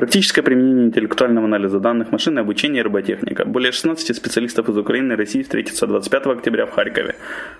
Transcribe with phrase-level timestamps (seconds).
[0.00, 3.44] Практическое применение интеллектуального анализа данных, обучение и роботехника.
[3.44, 7.16] Более 16 специалистов из Украины и России встретятся 25 октября в Харькове,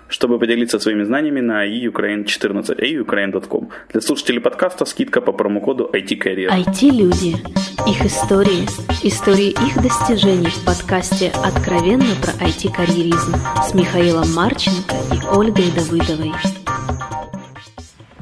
[0.07, 3.69] чтобы поделиться своими знаниями на iukraine14, iukraine.com.
[3.91, 6.49] Для слушателей подкаста скидка по промокоду IT-Career.
[6.65, 7.35] IT-люди.
[7.87, 8.65] Их истории.
[9.03, 16.31] Истории их достижений в подкасте «Откровенно про IT-карьеризм» с Михаилом Марченко и Ольгой Давыдовой.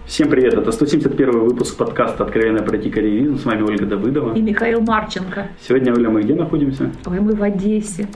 [0.09, 3.37] Всем привет, это 171 выпуск подкаста «Откровенно пройти карьеризм».
[3.37, 4.33] С вами Ольга Давыдова.
[4.33, 5.49] И Михаил Марченко.
[5.61, 6.91] Сегодня, Оля, мы где находимся?
[7.05, 8.07] Ой, мы в Одессе.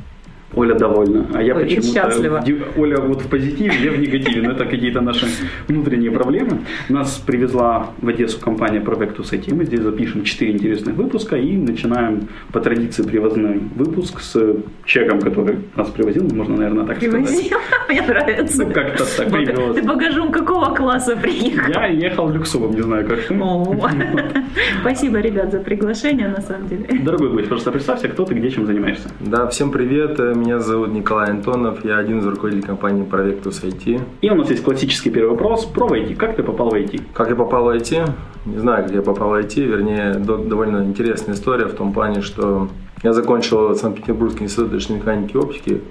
[0.56, 2.44] Оля довольна, а я почему-то...
[2.78, 5.26] Оля вот в позитиве, я в негативе, но это какие-то наши
[5.68, 6.60] внутренние проблемы.
[6.90, 12.28] Нас привезла в Одессу компания Provectus IT, мы здесь запишем 4 интересных выпуска и начинаем
[12.52, 17.26] по традиции привозной выпуск с человеком, который нас привозил, можно, наверное, так сказать.
[17.26, 17.58] Привозил.
[17.90, 18.66] Мне нравится.
[18.66, 19.76] Ну, как-то так Бага- привез.
[19.76, 21.72] Ты багажом какого класса приехал?
[21.72, 23.36] Я ехал люксовым, не знаю, как ты.
[23.40, 23.90] О,
[24.82, 26.86] Спасибо, ребят, за приглашение, на самом деле.
[27.04, 29.10] Дорогой гость, просто представься, кто ты, где, чем занимаешься.
[29.20, 34.02] Да, всем привет, э, меня зовут Николай Антонов, я один из руководителей компании Provectus IT.
[34.22, 36.16] И у нас есть классический первый вопрос про IT.
[36.16, 37.02] Как ты попал в IT?
[37.14, 38.10] Как я попал в IT?
[38.46, 42.22] Не знаю, как я попал в IT, вернее, до- довольно интересная история в том плане,
[42.22, 42.68] что
[43.04, 45.82] я закончил Санкт-Петербургский институт точной механики и оптики,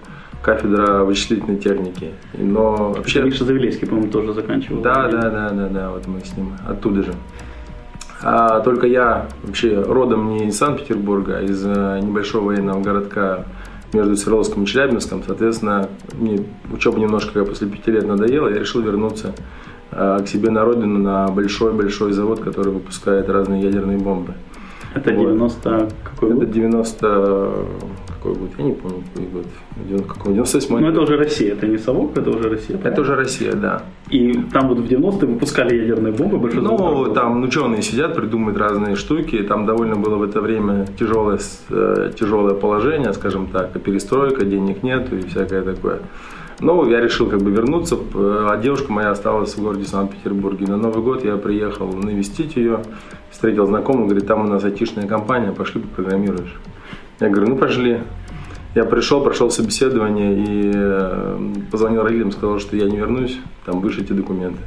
[0.42, 2.10] кафедра вычислительной техники.
[2.34, 3.22] Но вообще...
[3.22, 4.82] Миша Завелевский, по-моему, тоже заканчивал.
[4.82, 7.14] Да, да, да, да, да, вот мы с ним оттуда же.
[8.24, 13.46] А только я вообще родом не из Санкт-Петербурга, а из э, небольшого военного городка
[13.92, 15.22] между Свердловском и Челябинском.
[15.26, 19.34] Соответственно, мне учеба немножко после пяти лет надоела, я решил вернуться
[19.90, 24.34] э, к себе на родину на большой-большой завод, который выпускает разные ядерные бомбы.
[24.94, 25.26] Это Вот.
[25.26, 26.50] 90 какой Это год?
[26.50, 27.66] 90...
[28.22, 28.50] Какой год?
[28.56, 29.46] Я не помню, какой год.
[29.88, 30.34] 90, какой?
[30.34, 32.78] 98 Ну, это уже Россия, это не совок, это уже Россия.
[32.84, 33.82] Это уже Россия, да.
[34.10, 38.58] И там вот в 90-е выпускали ядерные бомбы, большой завод Ну, там ученые сидят, придумывают
[38.58, 39.42] разные штуки.
[39.42, 44.84] Там довольно было в это время тяжелое, э, тяжелое положение, скажем так, и перестройка, денег
[44.84, 45.98] нету и всякое такое.
[46.60, 50.66] Ну, я решил как бы вернуться, а девушка моя осталась в городе Санкт-Петербурге.
[50.68, 52.84] На Новый год я приехал навестить ее,
[53.30, 56.54] встретил знакомого, говорит, там у нас айтишная компания, пошли программируешь.
[57.20, 58.00] Я говорю, ну пошли.
[58.74, 61.38] Я пришел, прошел собеседование и э,
[61.70, 64.60] позвонил родителям, сказал, что я не вернусь, там вышлите документы.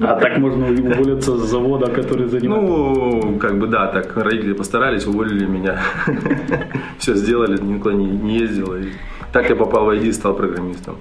[0.00, 2.62] А так можно уволиться с завода, который занимает...
[2.62, 5.80] Ну, как бы да, так родители постарались, уволили меня.
[6.98, 8.74] Все сделали, никуда не, не ездил.
[8.74, 8.88] И
[9.32, 10.96] так я попал в ID и стал программистом.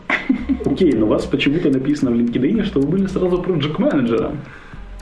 [0.66, 4.40] Окей, но у вас почему-то написано в LinkedIn, что вы были сразу проект менеджером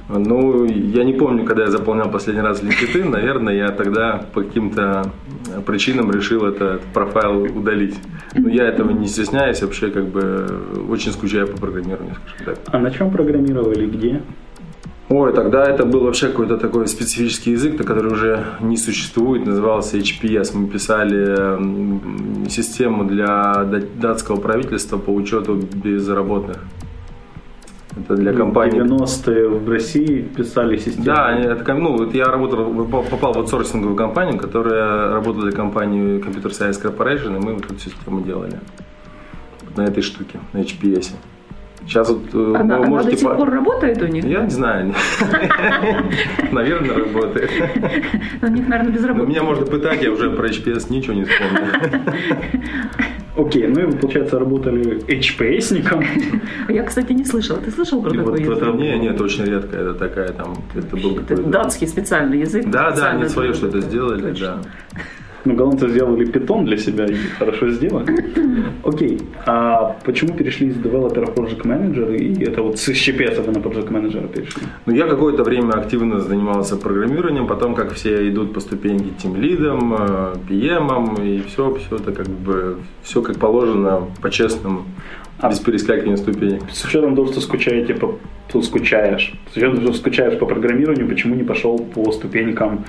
[0.09, 3.09] Ну, я не помню, когда я заполнял последний раз LinkedIn.
[3.09, 5.11] Наверное, я тогда по каким-то
[5.65, 7.95] причинам решил этот профайл удалить.
[8.35, 10.47] Но я этого не стесняюсь, вообще как бы
[10.89, 12.73] очень скучаю по программированию, скажем так.
[12.73, 14.21] А на чем программировали, где?
[15.09, 20.51] Ой, тогда это был вообще какой-то такой специфический язык, который уже не существует, назывался HPS.
[20.53, 26.57] Мы писали систему для дат- датского правительства по учету безработных.
[27.99, 28.81] Это для В компании.
[28.81, 31.05] 90-е в России писали систему.
[31.05, 36.19] Да, это, ну, вот я работал, попал- попал в аутсорсинговую компанию, которая работала для компании
[36.19, 38.59] Computer Science Corporation, и мы вот эту систему делали
[39.75, 41.13] на этой штуке, на HPS.
[41.87, 44.25] Сейчас вот э, Она, вы она до сих по- пор работает у них?
[44.25, 44.93] Я не знаю.
[46.51, 47.49] Наверное, работает.
[48.41, 49.29] У них, наверное, Но безработица.
[49.29, 52.03] меня можно пытать, я уже про HPS ничего не вспомнил.
[53.37, 56.03] Окей, ну и вы, получается, работали HPS-ником.
[56.69, 57.59] Я, кстати, не слышала.
[57.59, 58.57] Ты слышал про такой вот язык?
[58.57, 59.77] это- Не, нет, очень редко.
[59.77, 62.65] Это такая там, это был датский специальный язык.
[62.67, 64.57] Да, да, они свое что-то сделали, да.
[65.45, 68.05] Ну, голландцы сделали питон для себя и хорошо сделали.
[68.83, 73.57] Окей, а почему перешли из девелопера в project manager и это вот с вы на
[73.59, 74.63] project manager перешли?
[74.85, 80.35] Ну, я какое-то время активно занимался программированием, потом, как все идут по ступеньке тимлидом, э,
[80.49, 84.85] PM, и все, все это как бы, все как положено, по-честному,
[85.39, 86.63] А- без перескакивания ступенек.
[86.71, 88.17] С учетом того, что скучаете по
[88.61, 92.85] скучаешь, с учетом того, что скучаешь по программированию, почему не пошел по ступенькам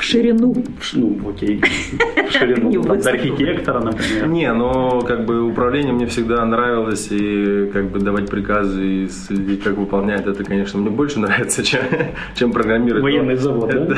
[0.00, 0.54] В ширину.
[0.54, 3.08] в ну, окей, в ширину, высоту.
[3.10, 4.28] архитектора, например.
[4.28, 9.62] Не, но как бы управление мне всегда нравилось, и как бы давать приказы и следить,
[9.62, 11.80] как выполнять, это, конечно, мне больше нравится, чем,
[12.34, 13.02] чем программировать.
[13.02, 13.76] Но Военный завод, да?
[13.82, 13.96] это-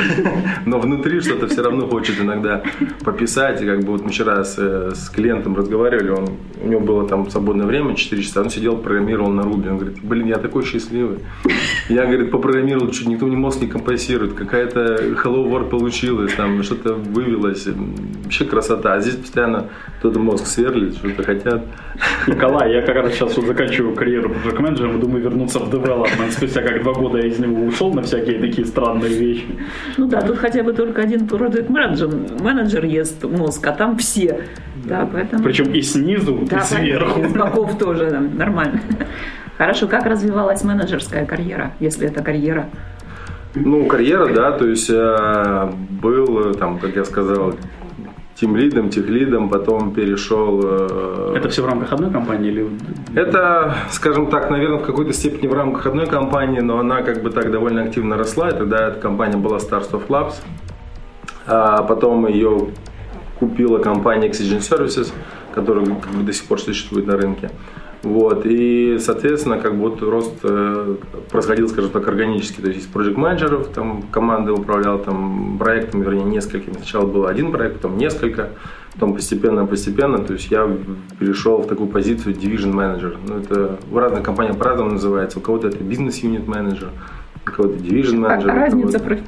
[0.66, 2.64] Но внутри что-то все равно хочет иногда
[3.04, 6.30] пописать, и как бы вот мы вчера с, с клиентом разговаривали, он,
[6.64, 9.98] у него было там свободное время, 4 часа, он сидел, программировал на Руби, он говорит,
[10.02, 11.18] блин, я такой счастливый.
[11.88, 16.62] Я, говорит, попрограммировал, чуть никто не мозг не компенсирует, какая-то Hello World получилась, получилось, там
[16.62, 17.66] что-то вывелось.
[18.24, 18.94] Вообще красота.
[18.94, 19.66] А здесь постоянно
[19.98, 21.62] кто-то мозг сверлит, что-то хотят.
[22.26, 26.30] Николай, я как раз сейчас вот заканчиваю карьеру проект менеджером думаю вернуться в development.
[26.30, 29.44] Спустя как два года я из него ушел на всякие такие странные вещи.
[29.98, 32.08] Ну да, тут хотя бы только один проект менеджер,
[32.40, 34.44] менеджер ест мозг, а там все.
[34.86, 35.44] Да, поэтому...
[35.44, 37.20] Причем и снизу, Да, и сверху.
[37.20, 38.80] и с боков тоже да, нормально.
[39.58, 42.68] Хорошо, как развивалась менеджерская карьера, если это карьера?
[43.54, 47.54] Ну, карьера, да, то есть э, был, э, там, как я сказал,
[48.34, 50.60] тим лидом, техлидом, потом перешел...
[50.64, 52.70] э, Это все в рамках одной компании или...
[53.14, 57.30] Это, скажем так, наверное, в какой-то степени в рамках одной компании, но она как бы
[57.30, 58.48] так довольно активно росла.
[58.48, 60.34] И тогда эта компания была Stars of Labs.
[61.46, 62.68] А потом ее
[63.38, 65.12] купила компания Oxygen Services,
[65.54, 67.50] которая как бы до сих пор существует на рынке.
[68.02, 70.96] Вот, и, соответственно, как бы вот рост э,
[71.30, 72.60] происходил, скажем так, органически.
[72.60, 76.74] То есть из проект менеджеров там команда управляла там проектом, вернее, несколькими.
[76.74, 78.50] Сначала был один проект, потом несколько,
[78.94, 80.18] потом постепенно-постепенно.
[80.18, 80.68] То есть я
[81.20, 83.16] перешел в такую позицию division менеджер.
[83.28, 85.38] Ну, это в разных компаниях по-разному называется.
[85.38, 86.88] У кого-то это бизнес-юнит менеджер,
[87.46, 88.50] у кого-то division А менеджер.
[88.50, 89.18] у разница про-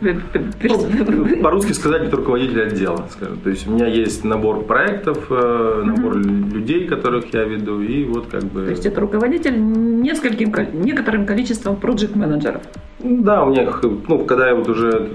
[0.62, 3.38] ну, По-русски сказать, это руководитель отдела, скажем.
[3.38, 8.26] То есть у меня есть набор проектов, э, набор людей, которых я веду, и вот
[8.26, 8.64] как бы...
[8.66, 12.62] То есть это руководитель нескольким, ко- некоторым количеством проект менеджеров.
[13.00, 13.68] Да, у меня,
[14.08, 15.10] ну, когда я вот уже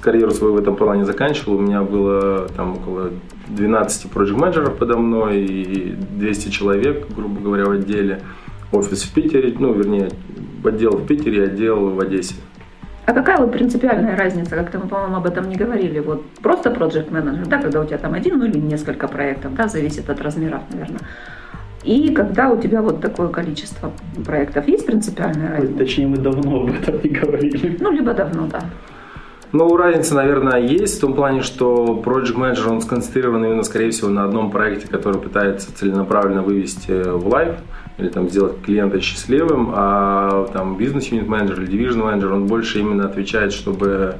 [0.00, 3.08] карьеру свою в этом плане заканчивал, у меня было там около
[3.48, 8.20] 12 проект менеджеров подо мной и 200 человек, грубо говоря, в отделе.
[8.70, 10.10] Офис в Питере, ну, вернее,
[10.66, 12.34] отдел в Питере, отдел в Одессе.
[13.06, 17.10] А какая вот принципиальная разница, как-то мы, по-моему, об этом не говорили, вот просто project
[17.10, 20.62] manager, да, когда у тебя там один, ну или несколько проектов, да, зависит от размеров,
[20.70, 21.00] наверное.
[21.82, 23.92] И когда у тебя вот такое количество
[24.24, 25.78] проектов, есть принципиальная разница?
[25.78, 27.76] Точнее, мы давно об этом не говорили.
[27.78, 28.60] Ну, либо давно, да.
[29.52, 34.08] Ну, разница, наверное, есть в том плане, что Project Manager, он сконцентрирован именно, скорее всего,
[34.08, 37.56] на одном проекте, который пытается целенаправленно вывести в live
[37.98, 43.04] или там сделать клиента счастливым, а там бизнес-юнит менеджер или division менеджер, он больше именно
[43.06, 44.16] отвечает, чтобы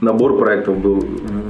[0.00, 1.00] набор проектов был,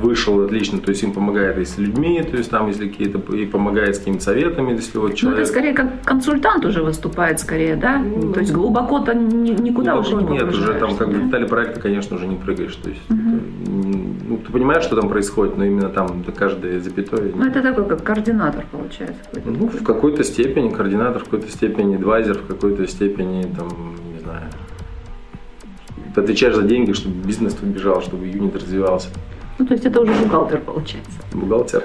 [0.03, 3.47] вышел отлично, то есть им помогает и с людьми, то есть там, если какие-то, и
[3.47, 5.41] помогает с какими-то советами, если вот Ну, человек...
[5.41, 8.03] это скорее как консультант уже выступает, скорее, да?
[8.35, 11.21] То есть глубоко-то ни- никуда уже не Глубоко нет, уже там как бы да?
[11.25, 12.75] детали проекта, конечно, уже не прыгаешь.
[12.77, 13.17] То есть, это,
[14.29, 17.33] ну, ты понимаешь, что там происходит, но именно там до каждой запятой.
[17.35, 19.17] Ну, это такой, как координатор, получается.
[19.33, 19.81] какой-то Ну, такой.
[19.81, 23.69] в какой-то степени координатор, в какой-то степени адвайзер, в какой-то степени, там,
[26.15, 29.09] ты отвечаешь за деньги, чтобы бизнес тут бежал, чтобы юнит развивался.
[29.59, 31.19] Ну, то есть это уже бухгалтер, получается.
[31.35, 31.85] Бухгалтер.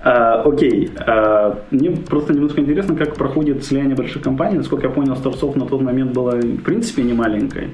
[0.00, 4.58] А, окей, А, мне просто немножко интересно, как проходит слияние больших компаний.
[4.58, 7.70] Насколько я понял, Старцов на тот момент была в принципе не маленькой.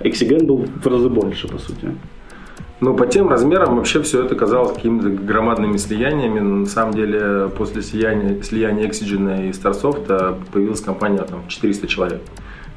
[0.00, 1.88] Exigent был в разы больше, по сути.
[2.80, 6.40] Ну, по тем размерам вообще все это казалось какими-то громадными слияниями.
[6.40, 11.86] Но на самом деле после слияния, слияния Oxygen и Starsoft появилась компания там, в 400
[11.86, 12.20] человек.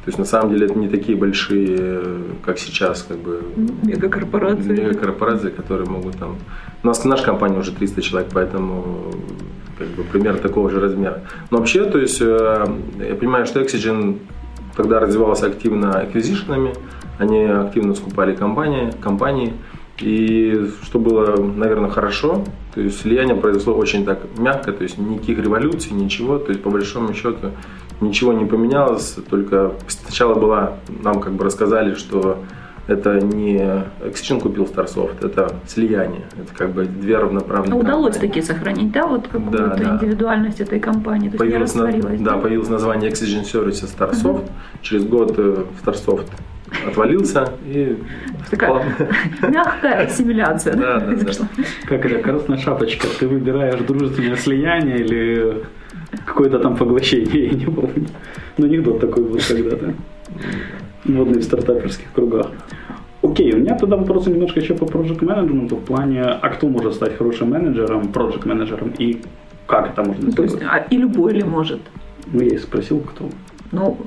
[0.03, 2.01] То есть на самом деле это не такие большие,
[2.43, 3.43] как сейчас, как бы
[3.83, 4.73] Мегакорпорация.
[4.73, 6.37] мегакорпорации, которые могут там...
[6.83, 9.13] У нас наша компания уже 300 человек, поэтому
[9.77, 11.21] как бы примерно такого же размера.
[11.51, 12.65] Но вообще, то есть э,
[12.97, 14.17] я понимаю, что Oxygen
[14.75, 16.73] тогда развивался активно аквизишенами,
[17.19, 19.53] они активно скупали компании, компании,
[19.99, 22.43] и что было, наверное, хорошо,
[22.73, 26.71] то есть слияние произошло очень так мягко, то есть никаких революций, ничего, то есть по
[26.71, 27.51] большому счету
[28.01, 32.39] ничего не поменялось, только сначала была, нам как бы рассказали, что
[32.87, 33.57] это не
[34.03, 38.33] Oxygen купил Starsoft, это слияние, это как бы две равноправные А удалось компании.
[38.33, 39.95] таки сохранить, да, вот какую-то Да, да.
[39.95, 42.19] индивидуальность этой компании, то Появилось, на- растворилась.
[42.21, 44.49] да, появилось название Oxygen Services Starsoft.
[44.81, 46.25] Через год э, Starsoft
[46.87, 47.97] отвалился и
[48.49, 48.83] Такая
[49.47, 50.75] мягкая ассимиляция.
[50.75, 51.31] Да, да, да.
[51.87, 55.63] Как это, красная шапочка, ты выбираешь дружественное слияние или
[56.25, 58.07] какое-то там поглощение, я не помню.
[58.57, 59.93] Ну, анекдот такой был когда-то.
[61.05, 62.47] Модный в стартаперских кругах.
[63.23, 66.95] Окей, у меня тогда вопросы немножко еще по project менеджменту в плане, а кто может
[66.95, 69.21] стать хорошим менеджером, project менеджером и
[69.67, 70.73] как это можно Ну, То есть, сделать?
[70.75, 71.81] а и любой ли может?
[72.33, 73.29] Ну, я и спросил, кто.
[73.71, 73.97] Ну,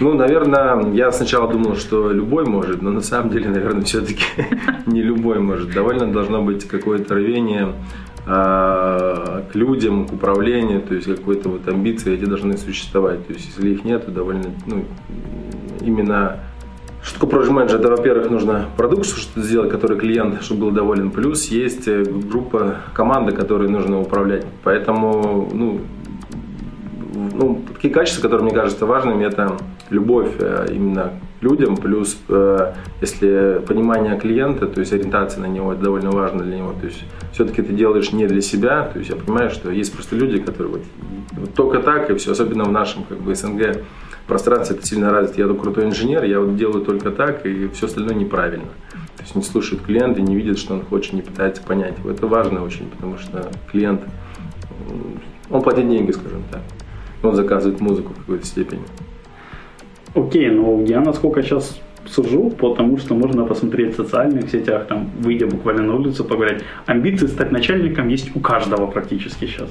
[0.00, 4.24] Ну, наверное, я сначала думал, что любой может, но на самом деле, наверное, все-таки
[4.86, 5.72] не любой может.
[5.72, 7.68] Довольно должно быть какое-то рвение
[8.26, 13.26] к людям, к управлению, то есть какой-то вот амбиции, эти должны существовать.
[13.26, 14.84] То есть если их нет, то довольно, ну,
[15.80, 16.38] именно
[17.02, 17.76] что такое Project Manager?
[17.76, 21.10] Это, во-первых, нужно продукт что-то сделать, который клиент, чтобы был доволен.
[21.10, 24.44] Плюс есть э, группа, команда, которой нужно управлять.
[24.62, 25.80] Поэтому, ну,
[27.32, 29.56] ну, такие качества, которые мне кажутся важными, это
[29.88, 35.82] любовь э, именно людям, плюс э, если понимание клиента, то есть ориентация на него, это
[35.82, 36.74] довольно важно для него.
[36.78, 37.02] То есть
[37.40, 40.74] все-таки ты делаешь не для себя, то есть я понимаю, что есть просто люди, которые
[40.74, 40.82] вот,
[41.32, 43.78] вот только так и все, особенно в нашем как бы СНГ
[44.26, 45.40] пространстве это сильно развито.
[45.40, 48.68] Я тут крутой инженер, я вот делаю только так, и все остальное неправильно.
[49.16, 51.94] То есть не слушают клиента, не видят, что он хочет, не пытается понять.
[52.04, 54.02] Это важно очень, потому что клиент,
[55.48, 56.60] он платит деньги, скажем так.
[57.22, 58.82] Он заказывает музыку в какой-то степени.
[60.14, 65.46] Окей, но я насколько сейчас сужу, потому что можно посмотреть в социальных сетях, там, выйдя
[65.46, 66.62] буквально на улицу, поговорить.
[66.86, 69.70] Амбиции стать начальником есть у каждого практически сейчас.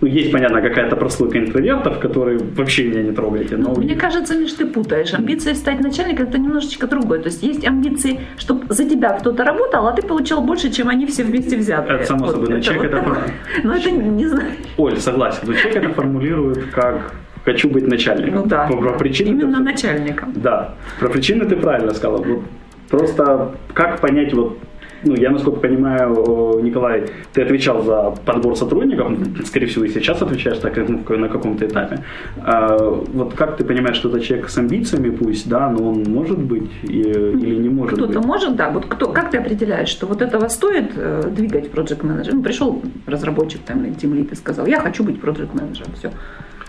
[0.00, 3.56] Ну, есть, понятно, какая-то прослойка интровертов, которые вообще меня не трогаете.
[3.56, 3.70] Но...
[3.70, 5.14] Ну, мне кажется, Миш, ты путаешь.
[5.14, 7.20] Амбиции стать начальником– это немножечко другое.
[7.20, 11.06] То есть есть амбиции, чтобы за тебя кто-то работал, а ты получал больше, чем они
[11.06, 11.96] все вместе взятые.
[11.96, 12.48] Это само вот, собой.
[12.50, 13.32] Но человек вот это...
[13.62, 14.50] Ну, это не знаю.
[14.76, 15.40] Оль, согласен.
[15.46, 17.14] Но человек это формулирует как
[17.44, 18.42] хочу быть начальником.
[18.42, 20.32] Ну да, про, причины именно ты, начальником.
[20.34, 22.22] Да, про причины ты правильно сказала.
[22.22, 22.42] Вот
[22.88, 24.58] просто как понять вот
[25.06, 29.12] ну, я, насколько понимаю, Николай, ты отвечал за подбор сотрудников,
[29.44, 32.02] скорее всего, и сейчас отвечаешь так, ну, на каком-то этапе.
[32.38, 36.38] А, вот как ты понимаешь, что это человек с амбициями, пусть, да, но он может
[36.38, 38.26] быть и, или не может Кто-то быть?
[38.26, 38.70] может, да.
[38.70, 42.34] Вот кто, как ты определяешь, что вот этого стоит э, двигать project менеджер?
[42.34, 46.10] Ну, пришел разработчик там, Team Lead и сказал, я хочу быть project менеджером, все.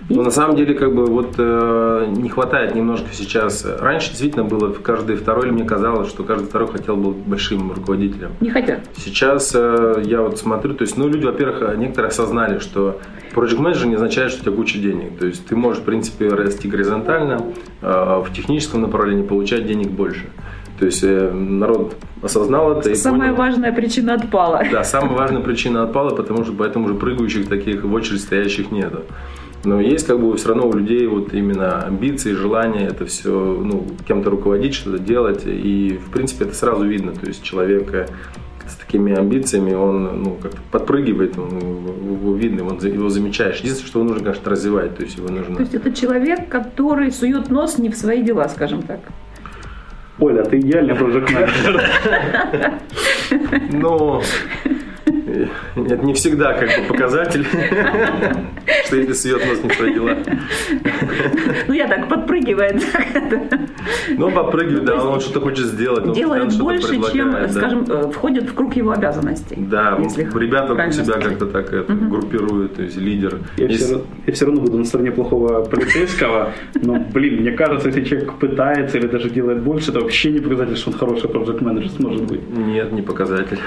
[0.08, 3.66] Ну, на самом деле, как бы вот э, не хватает немножко сейчас.
[3.66, 8.32] Раньше действительно было каждый второй, или мне казалось, что каждый второй хотел быть большим руководителем.
[8.40, 8.82] Не хотят.
[8.98, 13.00] Сейчас э, я вот смотрю, то есть, ну, люди, во-первых, некоторые осознали, что
[13.34, 15.18] project менеджер не означает, что у тебя куча денег.
[15.18, 17.42] То есть ты можешь, в принципе, расти горизонтально,
[17.82, 17.88] э,
[18.24, 20.26] в техническом направлении получать денег больше.
[20.80, 23.36] То есть э, народ осознал это и Самая понял.
[23.36, 24.64] важная причина отпала.
[24.72, 29.04] Да, самая важная причина отпала, потому что поэтому уже прыгающих таких в очередь стоящих нету.
[29.66, 33.86] Но есть как бы все равно у людей вот именно амбиции, желание это все, ну,
[34.08, 35.44] кем-то руководить, что-то делать.
[35.46, 37.14] И, в принципе, это сразу видно.
[37.14, 38.08] То есть человека
[38.68, 43.60] с такими амбициями, он ну, как-то подпрыгивает, он, его видно, он, его замечаешь.
[43.60, 44.96] Единственное, что его нужно, конечно, развивать.
[44.98, 45.56] То есть его нужно...
[45.56, 49.00] То есть это человек, который сует нос не в свои дела, скажем так.
[50.20, 51.82] Оля, ты идеальный прожект менеджер.
[53.72, 54.22] Ну,
[55.76, 57.46] это не всегда как бы показатель,
[58.86, 60.18] что если сует нос не в свои дела.
[61.68, 62.84] Ну, я так подпрыгивает.
[64.18, 66.14] Ну, подпрыгивает, да, он что-то хочет сделать.
[66.14, 69.56] Делает больше, чем, скажем, э, входит в круг его обязанностей.
[69.58, 71.70] Да, ребята себя как-то так
[72.10, 73.40] группируют, то есть лидер.
[73.58, 78.98] Я все равно буду на стороне плохого полицейского, но, блин, мне кажется, если человек пытается
[78.98, 82.42] или даже делает больше, это вообще не показатель, что он хороший проект менеджер сможет быть.
[82.50, 83.60] Нет, не показатель.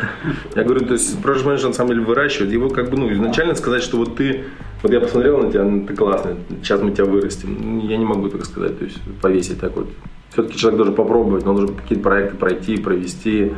[0.55, 2.53] Я говорю, то есть проект менеджер на самом деле выращивает.
[2.53, 4.45] Его как бы, ну, изначально сказать, что вот ты,
[4.83, 7.81] вот я посмотрел на тебя, ну, ты классный, сейчас мы тебя вырастим.
[7.81, 9.89] Я не могу так сказать, то есть повесить так вот.
[10.33, 13.53] Все-таки человек должен попробовать, он должен какие-то проекты пройти, провести,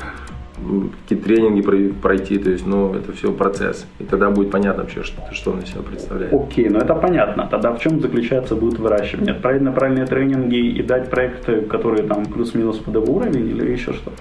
[1.03, 3.87] какие-то тренинги пройти, то есть, ну, это все процесс.
[3.99, 6.33] И тогда будет понятно вообще, что, что он из себя представляет.
[6.33, 7.49] Окей, okay, ну это понятно.
[7.51, 9.33] Тогда в чем заключается будет выращивание?
[9.33, 13.93] Отправить на правильные тренинги и дать проекты, которые там плюс-минус под его уровень или еще
[13.93, 14.13] что?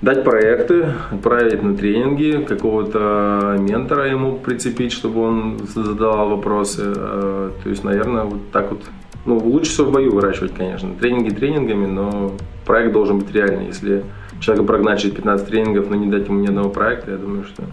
[0.00, 6.92] Дать проекты, отправить на тренинги, какого-то ментора ему прицепить, чтобы он задавал вопросы.
[6.94, 8.82] Э, то есть, наверное, вот так вот
[9.26, 10.94] ну, лучше всего в бою выращивать, конечно.
[10.94, 12.32] Тренинги тренингами, но
[12.64, 13.66] проект должен быть реальный.
[13.66, 14.04] Если
[14.40, 17.64] человека прогнать через 15 тренингов, но не дать ему ни одного проекта, я думаю, что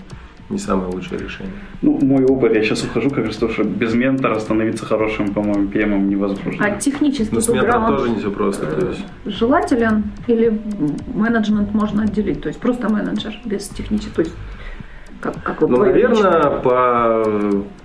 [0.50, 1.54] не самое лучшее решение.
[1.82, 5.68] Ну, мой опыт, я сейчас ухожу, как раз то, что без ментора становиться хорошим, по-моему,
[5.70, 6.64] PM невозможно.
[6.64, 8.66] А технически Ну, с ментором тоже не все просто.
[8.68, 9.04] То есть.
[9.26, 10.60] Желателен или
[11.14, 12.42] менеджмент можно отделить?
[12.42, 14.36] То есть просто менеджер без технического, то есть
[15.26, 17.26] как, как ну, наверное, по,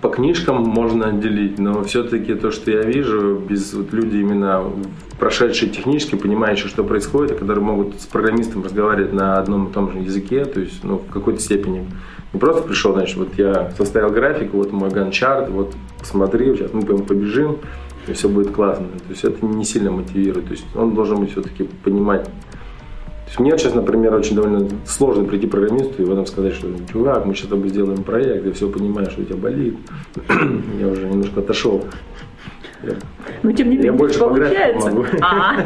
[0.03, 4.65] по книжкам можно отделить, но все-таки то, что я вижу, без вот люди именно
[5.19, 9.99] прошедшие технически, понимающие, что происходит, которые могут с программистом разговаривать на одном и том же
[9.99, 11.87] языке, то есть ну, в какой-то степени.
[12.33, 16.83] Не просто пришел, значит, вот я составил график, вот мой ганчарт, вот посмотри, сейчас мы
[16.83, 17.57] побежим,
[18.07, 18.87] и все будет классно.
[18.87, 20.47] То есть это не сильно мотивирует.
[20.47, 22.29] То есть он должен быть все-таки понимать
[23.31, 26.67] есть мне сейчас, например, очень довольно сложно прийти к программисту и в этом сказать, что
[26.91, 29.77] чувак, мы сейчас с тобой сделаем проект, я все понимаю, что у тебя болит.
[30.81, 31.85] я уже немножко отошел.
[32.83, 32.95] Я,
[33.45, 34.91] Но тем не менее, я больше получается.
[34.91, 35.05] могу.
[35.21, 35.57] А.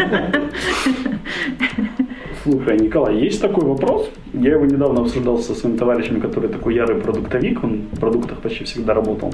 [2.43, 4.11] Слушай, Николай, есть такой вопрос.
[4.35, 8.65] Я его недавно обсуждал со своим товарищем, который такой ярый продуктовик, он в продуктах почти
[8.65, 9.33] всегда работал.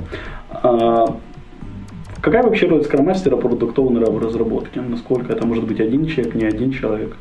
[0.50, 1.16] А,
[2.20, 4.80] какая вообще роль скромастера, продукт-оунера в разработке?
[4.80, 7.16] Насколько это может быть один человек, не один человек?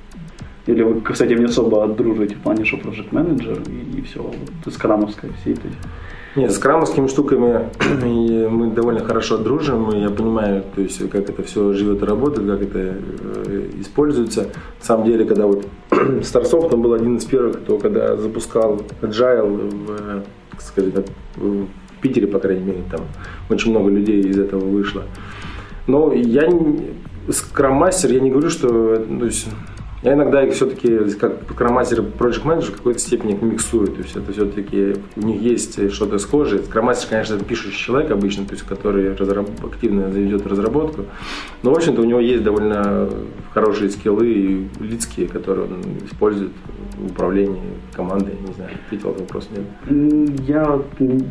[0.67, 4.73] Или вы, кстати, не особо дружите в плане, что project менеджер и, и все, вот,
[4.73, 5.71] с крановской всей этой
[6.35, 7.69] Нет, с крамовскими штуками
[8.49, 12.47] мы довольно хорошо дружим, и я понимаю, то есть, как это все живет и работает,
[12.47, 14.43] как это э, используется.
[14.79, 19.69] На самом деле, когда вот Starsoft, он был один из первых, кто когда запускал Agile
[19.69, 20.23] в,
[20.59, 21.67] скажем так, в
[22.01, 23.01] Питере, по крайней мере, там
[23.49, 25.03] очень много людей из этого вышло.
[25.87, 26.47] Но я
[27.29, 29.47] скрам-мастер, я не говорю, что то есть,
[30.01, 33.87] я иногда их все-таки, как и project менеджер в какой-то степени их миксую.
[33.87, 36.63] То есть это все-таки у них есть что-то схожее.
[36.63, 41.05] Скромастер, конечно, это пишущий человек обычно, то есть который разраб, активно заведет разработку.
[41.63, 43.09] Но, в общем-то, у него есть довольно
[43.53, 46.51] хорошие скиллы и людские, которые он использует
[46.97, 47.59] в управлении
[47.93, 48.33] командой.
[48.47, 50.39] Не знаю, ответил этот вопрос, нет?
[50.47, 50.79] Я,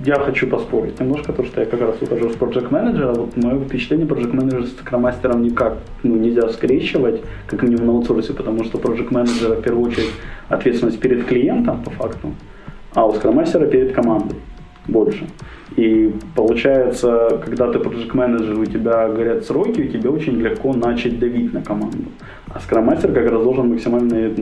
[0.05, 3.15] я хочу поспорить немножко, то, что я как раз ухожу с project менеджера.
[3.15, 8.33] Вот мое впечатление project менеджера с скромастером никак ну, нельзя скрещивать, как минимум на аутсорсе,
[8.33, 10.11] потому потому что Project Manager в первую очередь
[10.49, 12.33] ответственность перед клиентом по факту,
[12.95, 14.37] а у Master перед командой
[14.87, 15.27] больше.
[15.77, 21.19] И получается, когда ты Project Manager, у тебя горят сроки, у тебя очень легко начать
[21.19, 22.07] давить на команду.
[22.49, 24.35] А Master как раз должен максимально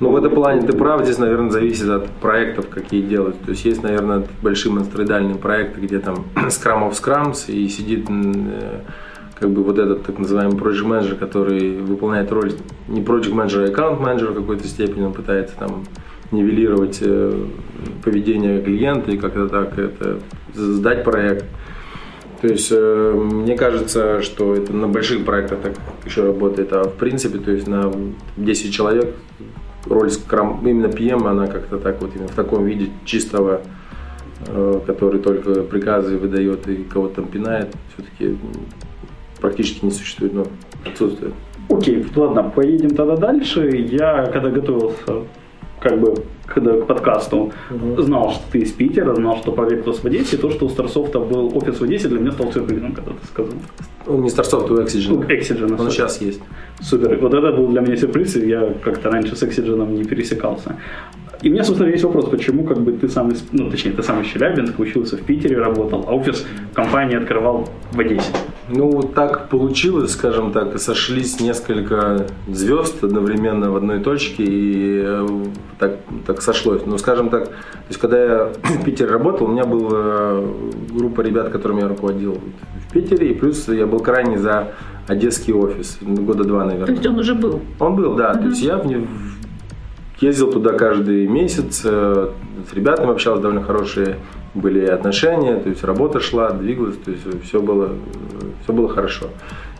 [0.00, 3.40] ну, в этом плане ты прав, здесь, наверное, зависит от проектов, какие делать.
[3.42, 8.80] То есть есть, наверное, большие монстроидальные проекты, где там of Scrums, и сидит э,
[9.38, 12.52] как бы вот этот так называемый project manager, который выполняет роль
[12.88, 15.84] не project manager, а аккаунт менеджера в какой-то степени, он пытается там
[16.30, 17.46] нивелировать э,
[18.02, 20.20] поведение клиента и как-то так это
[20.54, 21.44] сдать проект.
[22.40, 25.74] То есть э, мне кажется, что это на больших проектах так
[26.04, 27.92] еще работает, а в принципе, то есть на
[28.36, 29.14] 10 человек
[29.86, 33.60] роль скрам, именно PM, она как-то так вот именно в таком виде чистого,
[34.46, 38.36] э, который только приказы выдает и кого-то там пинает, все-таки
[39.42, 40.46] практически не существует, но
[40.86, 41.34] отсутствует.
[41.68, 43.68] Окей, ладно, поедем тогда дальше.
[43.68, 45.24] Я, когда готовился
[45.80, 46.14] как бы
[46.46, 48.02] когда к подкасту, угу.
[48.02, 51.18] знал, что ты из Питера, знал, что проект в Одессе, и то, что у Старсофта
[51.18, 53.54] был офис в Одессе, для меня стал сюрпризом, когда ты сказал.
[54.06, 55.14] Он не StarSoft, у Exigent.
[55.14, 55.80] У Exigent.
[55.80, 56.40] Он сейчас есть.
[56.80, 57.16] Супер.
[57.20, 60.76] Вот это был для меня сюрприз, и я как-то раньше с Exigent не пересекался.
[61.40, 64.02] И у меня, собственно, есть вопрос, почему как бы ты сам из, ну, точнее, ты
[64.02, 68.30] сам из Челябинска, учился в Питере, работал, а офис компании открывал в Одессе?
[68.68, 75.28] Ну, так получилось, скажем так, сошлись несколько звезд одновременно в одной точке, и э,
[75.78, 76.82] так, так сошлось.
[76.86, 77.54] Ну, скажем так, то
[77.88, 80.42] есть, когда я в Питере работал, у меня была
[80.90, 82.38] группа ребят, которыми я руководил
[82.88, 84.68] в Питере, и плюс я был крайне за
[85.08, 86.86] одесский офис, года два, наверное.
[86.86, 87.60] То есть он уже был?
[87.80, 88.32] Он был, да.
[88.32, 88.42] Uh-huh.
[88.42, 88.86] То есть я в,
[90.22, 92.30] Ездил туда каждый месяц, э,
[92.70, 94.18] с ребятами общался, довольно хорошие
[94.54, 97.96] были отношения, то есть работа шла, двигалась, то есть все было,
[98.62, 99.26] все было хорошо.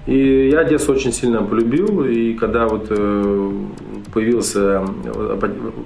[0.07, 3.53] И я Одессу очень сильно полюбил, и когда вот э,
[4.13, 4.57] появилась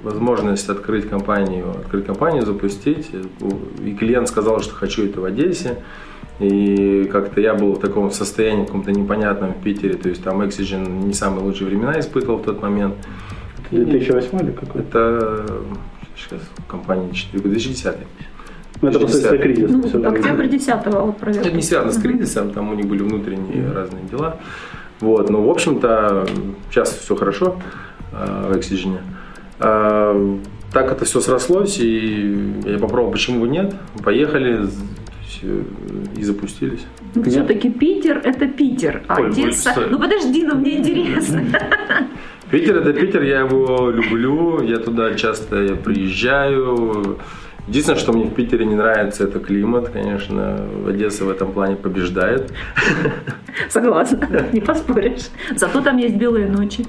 [0.01, 3.11] возможность открыть компанию, открыть компанию, запустить,
[3.85, 5.83] и клиент сказал, что хочу это в Одессе,
[6.39, 11.05] и как-то я был в таком состоянии каком-то непонятном в Питере, то есть там Oxygen
[11.05, 12.95] не самые лучшие времена испытывал в тот момент.
[13.71, 14.81] 2008 или какой?
[14.81, 15.45] Это
[16.15, 17.95] сейчас компания 4, 2010.
[18.81, 19.97] Ну, это после кризиса.
[19.97, 21.47] Ну, октябрь 10 вот проверка.
[21.47, 24.37] Это не связано с кризисом, там у них были внутренние разные дела.
[24.99, 26.27] Вот, но в общем-то
[26.69, 27.59] сейчас все хорошо
[28.11, 28.97] э, в Oxygen.
[29.59, 30.37] Э,
[30.73, 33.75] так это все срослось, и я попробовал, почему бы нет.
[34.03, 34.67] Поехали
[36.15, 36.85] и запустились.
[37.13, 39.73] Ну, все-таки Питер это Питер, а Ой, Одесса...
[39.89, 41.43] Ну подожди, ну мне интересно.
[42.51, 47.19] Питер это Питер, я его люблю, я туда часто приезжаю.
[47.67, 50.65] Единственное, что мне в Питере не нравится, это климат, конечно.
[50.87, 52.53] Одесса в этом плане побеждает.
[53.69, 55.27] Согласна, не поспоришь.
[55.53, 56.85] Зато там есть белые ночи.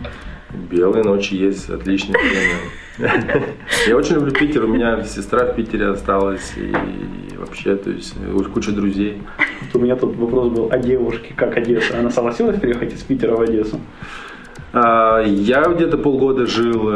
[0.71, 3.19] Белые ночи есть, отличные время.
[3.89, 6.73] Я очень люблю Питер, у меня сестра в Питере осталась, и
[7.37, 8.15] вообще, то есть,
[8.55, 9.23] куча друзей.
[9.75, 11.99] У меня тут вопрос был о девушке, как Одесса.
[11.99, 13.81] Она согласилась приехать из Питера в Одессу?
[14.73, 16.91] А, я где-то полгода жил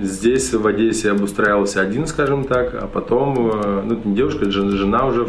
[0.00, 5.28] здесь, в Одессе, обустраивался один, скажем так, а потом, э, ну, не девушка, жена уже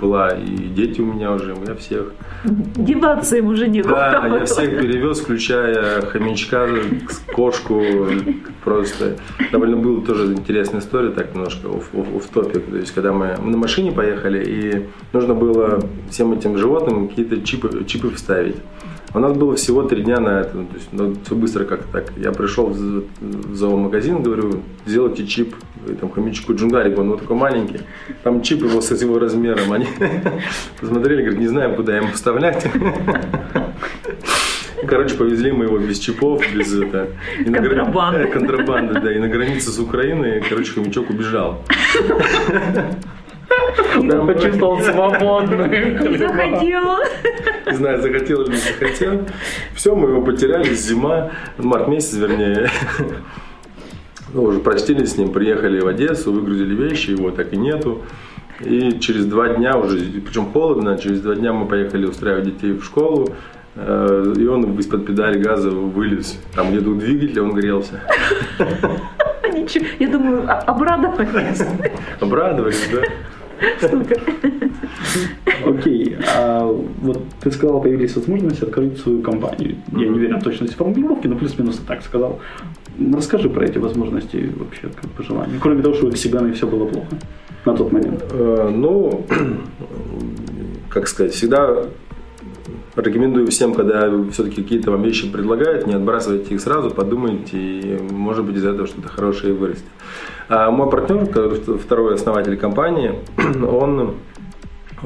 [0.00, 2.12] была, и дети у меня уже, я всех.
[2.44, 3.94] Деваться им уже некуда.
[4.22, 6.66] Да, я всех перевез, включая хомячка,
[7.34, 7.82] кошку,
[8.64, 9.16] просто.
[9.52, 12.64] Довольно была тоже интересная история, так немножко в топик.
[12.70, 17.42] То есть, когда мы, мы на машине поехали, и нужно было всем этим животным какие-то
[17.42, 18.56] чипы, чипы вставить.
[19.12, 22.12] У нас было всего три дня на это, то есть ну, все быстро как-то так.
[22.16, 25.54] Я пришел в, в зоомагазин, говорю, сделайте чип
[25.88, 27.80] и, там хомячку джунгарик, он вот такой маленький.
[28.22, 29.72] Там чип его с его размером.
[29.72, 29.86] Они
[30.80, 32.66] посмотрели, говорят, не знаем, куда ему вставлять.
[34.86, 37.08] короче, повезли мы его без чипов, без это...
[38.26, 39.12] э, Контрабанды, да.
[39.12, 41.62] И на границе с Украиной, короче, хомячок убежал.
[44.00, 45.70] Я почувствовал свободным.
[45.70, 46.98] Не захотела.
[47.66, 49.22] Не знаю, захотел или не захотел.
[49.74, 52.68] Все, мы его потеряли, зима, март месяц, вернее.
[54.32, 58.02] Ну, уже простились с ним, приехали в Одессу, выгрузили вещи, его так и нету.
[58.60, 62.84] И через два дня уже, причем холодно, через два дня мы поехали устраивать детей в
[62.84, 63.34] школу.
[63.74, 66.38] э, И он из-под педали газа вылез.
[66.54, 68.00] Там где-то у двигателя он грелся.
[69.52, 69.86] Ничего.
[69.98, 71.62] Я думаю, а- обрадовались.
[72.20, 73.02] Обрадовались, да?
[75.66, 76.64] Окей, а
[77.02, 79.76] вот ты сказал, появились возможности открыть свою компанию.
[79.92, 82.40] Я не уверен в точности формулировки, но плюс-минус так сказал.
[83.14, 85.58] Расскажи про эти возможности вообще, как по желанию.
[85.60, 87.16] Кроме того, что у Эксигана все было плохо
[87.64, 88.24] на тот момент.
[88.30, 89.24] Э, Ну,
[90.88, 91.84] как сказать, всегда
[92.96, 98.44] рекомендую всем, когда все-таки какие-то вам вещи предлагают, не отбрасывайте их сразу, подумайте, и может
[98.44, 99.84] быть из этого что-то хорошее вырастет.
[100.48, 101.26] А мой партнер,
[101.78, 103.14] второй основатель компании,
[103.64, 104.16] он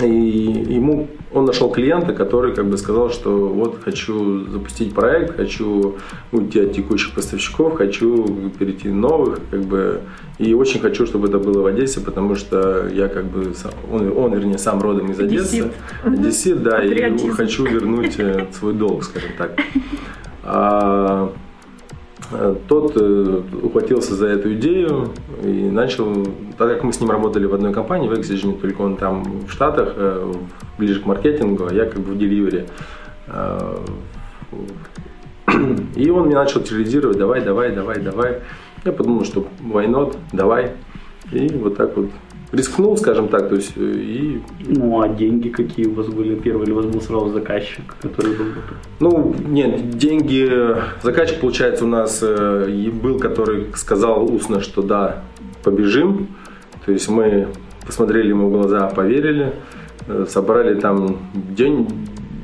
[0.02, 5.96] и ему он нашел клиента, который как бы сказал, что вот хочу запустить проект, хочу
[6.32, 8.24] уйти от текущих поставщиков, хочу
[8.58, 10.00] перейти на новых, как бы,
[10.38, 14.16] и очень хочу, чтобы это было в Одессе, потому что я как бы сам- он,
[14.16, 15.72] он вернее сам родом из Одессы,
[16.04, 16.62] Одессит.
[16.62, 17.30] Да, и Патриотизм.
[17.32, 19.58] хочу вернуть э, свой долг, скажем так.
[22.32, 25.10] Э, тот э, ухватился за эту идею
[25.42, 26.24] и начал,
[26.56, 29.50] так как мы с ним работали в одной компании, в Exigent, только он там в
[29.50, 30.32] Штатах, э,
[30.78, 32.66] ближе к маркетингу, а я как бы в деливере.
[35.96, 38.40] И он мне начал терроризировать, давай, давай, давай, давай.
[38.84, 40.72] Я подумал, что why not, давай.
[41.32, 42.10] И вот так вот
[42.54, 46.34] рискнул, скажем так, то есть э, и Ну, а деньги какие у вас были?
[46.34, 48.76] Первый или у вас был сразу заказчик, который был готов?
[49.00, 55.22] Ну, нет, деньги, заказчик, получается, у нас э, был, который сказал устно, что да,
[55.62, 56.28] побежим.
[56.84, 57.48] То есть мы
[57.86, 59.54] посмотрели ему в глаза, поверили,
[60.06, 61.88] э, собрали там день,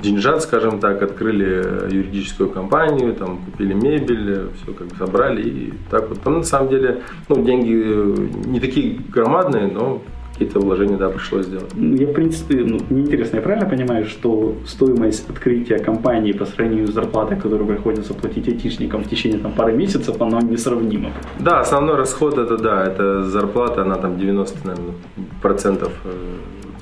[0.00, 6.08] деньжат, скажем так, открыли юридическую компанию, там купили мебель, все как бы собрали и так
[6.08, 6.20] вот.
[6.20, 10.02] Там на самом деле, ну, деньги э, не такие громадные, но
[10.40, 11.70] какие-то вложения, да, пришлось сделать.
[11.74, 16.46] Ну, Я, в принципе, ну, мне интересно, я правильно понимаю, что стоимость открытия компании по
[16.46, 21.10] сравнению с зарплатой, которую приходится платить айтишникам в течение там, пары месяцев, она несравнима?
[21.38, 24.94] Да, основной расход это да, это зарплата, она там 90, наверное,
[25.42, 26.10] процентов э,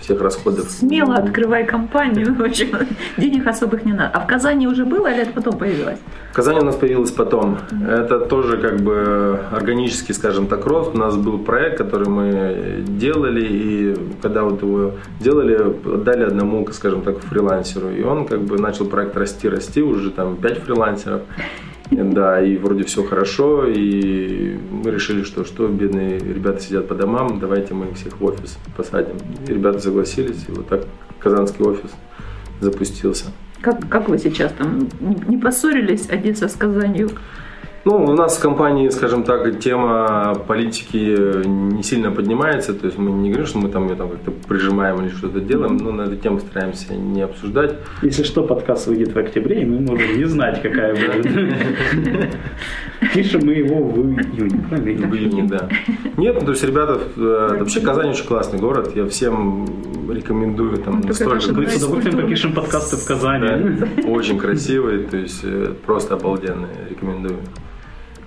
[0.00, 0.70] всех расходов.
[0.70, 2.34] Смело открывай компанию.
[2.38, 2.68] В общем,
[3.16, 4.10] денег особых не надо.
[4.14, 5.98] А в Казани уже было или это потом появилось?
[6.32, 7.58] В Казани у нас появилась потом.
[7.88, 10.94] Это тоже как бы органический, скажем так, рост.
[10.94, 17.02] У нас был проект, который мы делали, и когда вот его делали, отдали одному, скажем
[17.02, 17.90] так, фрилансеру.
[17.90, 21.22] И он как бы начал проект расти, расти, уже там 5 фрилансеров.
[21.90, 27.38] Да, и вроде все хорошо, и мы решили, что что бедные ребята сидят по домам,
[27.40, 29.16] давайте мы их всех в офис посадим.
[29.46, 30.84] И ребята согласились, и вот так
[31.18, 31.90] казанский офис
[32.60, 33.26] запустился.
[33.60, 37.10] Как, как вы сейчас там не, поссорились Одесса с Казанью?
[37.88, 43.10] Ну, у нас в компании, скажем так, тема политики не сильно поднимается, то есть мы
[43.12, 46.16] не говорим, что мы там ее там как-то прижимаем или что-то делаем, но на эту
[46.16, 47.76] тему стараемся не обсуждать.
[48.02, 51.32] Если что, подкаст выйдет в октябре, и мы можем не знать, какая будет.
[53.14, 55.06] Пишем мы его в июне, правильно?
[55.06, 55.70] В июне, да.
[56.18, 59.64] Нет, ну, то есть ребята, э, вообще Казань очень классный город, я всем
[60.10, 61.70] рекомендую там Ну, же Мы настолько...
[61.70, 63.78] с удовольствием попишем подкасты в Казани.
[64.06, 67.38] Очень красивый, то есть э, просто обалденный, рекомендую.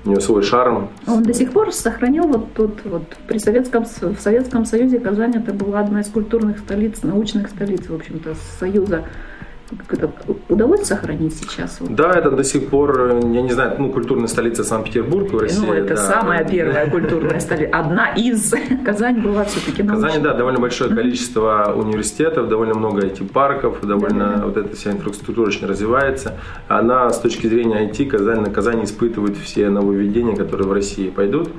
[0.04, 0.90] У него свой шарм.
[1.08, 5.54] Он до сих пор сохранил вот тут вот при Советском, в Советском Союзе Казань это
[5.54, 9.06] была одна из культурных столиц, научных столиц, в общем-то, Союза.
[9.90, 10.12] Это
[10.50, 11.80] удалось сохранить сейчас?
[11.82, 15.66] Да, это до сих пор, э, я не знаю, ну, культурная столица Санкт-Петербург в России.
[15.66, 15.98] ну, это да.
[15.98, 17.78] самая первая культурная столица.
[17.78, 18.54] Одна из.
[18.86, 20.22] Казань была все-таки научной.
[20.22, 26.38] да, довольно большое количество университетов, довольно много IT-парков, довольно вот эта вся инфраструктура очень развивается.
[26.68, 31.50] Она с точки зрения IT, Казань, на Казани испытывает все нововведения, которые в России пойдут.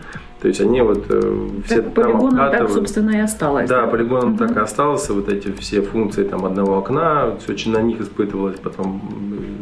[0.43, 3.71] То есть они вот э, все Так, там полигоном так, собственно, и осталось.
[3.71, 7.81] Да, полигоном так и остался, вот эти все функции там одного окна, все очень на
[7.81, 9.01] них испытывалось, потом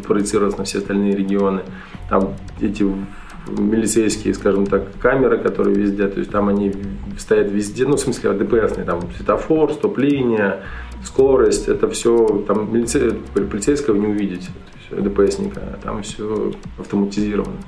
[0.09, 1.61] проецировалось на все остальные регионы.
[2.09, 2.31] Там
[2.63, 2.87] эти
[3.47, 6.73] милицейские, скажем так, камеры, которые везде, то есть там они
[7.19, 10.61] стоят везде, ну, в смысле, ДПСные, там светофор, стоп-линия,
[11.05, 14.49] скорость, это все, там милице- полицейского не увидите,
[14.91, 17.59] то есть ДПСника, а там все автоматизировано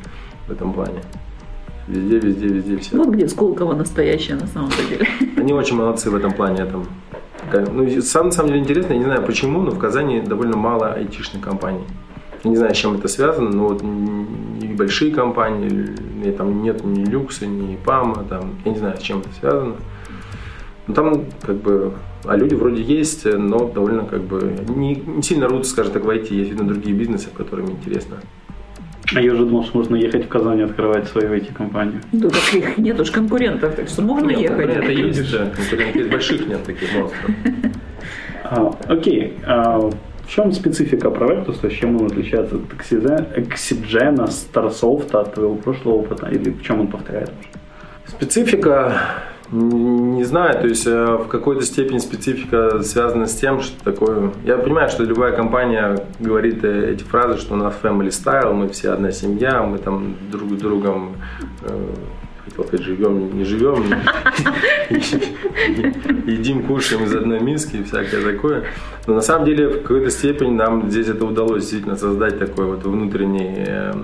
[0.48, 1.02] в этом плане.
[1.88, 2.96] Везде, везде, везде все.
[2.96, 5.06] Вот где Сколково настоящее на самом деле.
[5.36, 6.66] Они очень молодцы в этом плане.
[6.66, 6.86] Там,
[7.72, 10.92] ну, сам, на самом деле интересно, я не знаю почему, но в Казани довольно мало
[10.92, 11.84] айтишных компаний.
[12.44, 17.46] Не знаю, с чем это связано, но вот небольшие компании, и там нет ни люкса,
[17.46, 19.74] ни пама, там, я не знаю, с чем это связано.
[20.86, 21.92] Но там как бы,
[22.24, 26.34] а люди вроде есть, но довольно как бы не, не сильно рвутся, скажем так, войти.
[26.34, 28.16] Есть, видно, другие бизнесы, в которыми интересно.
[29.14, 32.00] А я уже думал, что можно ехать в Казань и открывать свою IT-компанию.
[32.12, 34.70] Да таких нет уж конкурентов, так что можно Нет, ехать.
[34.70, 37.30] Это есть же, конкурентов больших нет таких монстров.
[38.44, 39.38] А, окей.
[39.46, 45.56] А в чем специфика проекта, то есть чем он отличается от Oxygen, Starsoft, от твоего
[45.56, 47.30] прошлого опыта, или в чем он повторяет?
[48.06, 49.00] Специфика,
[49.52, 54.32] не знаю, то есть э, в какой-то степени специфика связана с тем, что такое...
[54.44, 58.68] Я понимаю, что любая компания говорит э, эти фразы, что у нас family style, мы
[58.70, 61.16] все одна семья, мы там друг с другом
[61.62, 61.94] э,
[62.46, 63.84] хотел сказать, живем, не живем,
[66.26, 68.64] едим, кушаем из одной миски и всякое такое.
[69.06, 72.84] Но на самом деле в какой-то степени нам здесь это удалось действительно создать такое вот
[72.84, 73.94] внутреннее,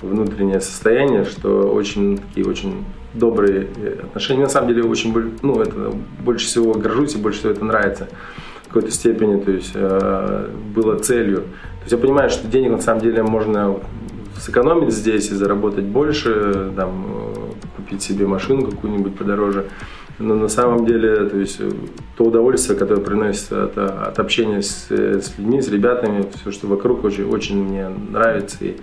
[0.00, 2.84] внутреннее состояние, что очень такие очень
[3.14, 4.42] добрые э, отношения.
[4.42, 5.92] На самом деле очень, ну, это
[6.24, 8.08] больше всего горжусь и больше всего это нравится
[8.64, 11.38] в какой-то степени, то есть э, было целью.
[11.38, 13.76] То есть я понимаю, что денег на самом деле можно
[14.38, 17.06] сэкономить здесь и заработать больше, там,
[17.76, 19.66] купить себе машину какую-нибудь подороже.
[20.18, 21.60] Но на самом деле, то есть
[22.16, 27.04] то удовольствие, которое приносится от, от общения с, с людьми, с ребятами, все, что вокруг,
[27.04, 28.58] очень, очень мне нравится.
[28.60, 28.76] И,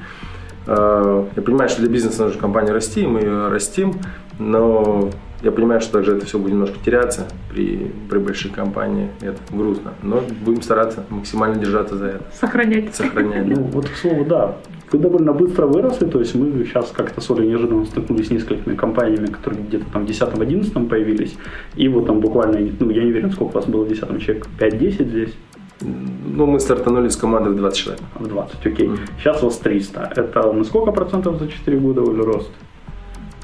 [0.68, 3.96] я понимаю, что для бизнеса нужно компанию расти, и мы ее растим,
[4.40, 5.10] но
[5.42, 9.10] я понимаю, что также это все будет немножко теряться при, при больших компаниях.
[9.22, 9.94] и Это грустно.
[10.04, 12.94] Но будем стараться максимально держаться за это, Сохранять.
[12.96, 13.48] сохранять.
[13.48, 14.58] Ну, вот к слову, да.
[14.92, 18.76] Вы довольно быстро выросли, то есть мы сейчас как-то с Олей неожиданно столкнулись с несколькими
[18.76, 21.38] компаниями, которые где-то там в 10-11 появились,
[21.76, 24.48] и вот там буквально, ну, я не уверен, сколько у вас было в 10 человек,
[24.60, 25.34] 5-10 здесь?
[25.82, 28.04] Ну, мы стартанули с командой в 20 человек.
[28.16, 28.92] В 20, окей.
[29.18, 30.14] Сейчас у вас 300.
[30.16, 32.52] Это на сколько процентов за 4 года, Оля, рост?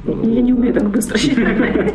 [0.05, 1.37] Я не умею так быстро считать.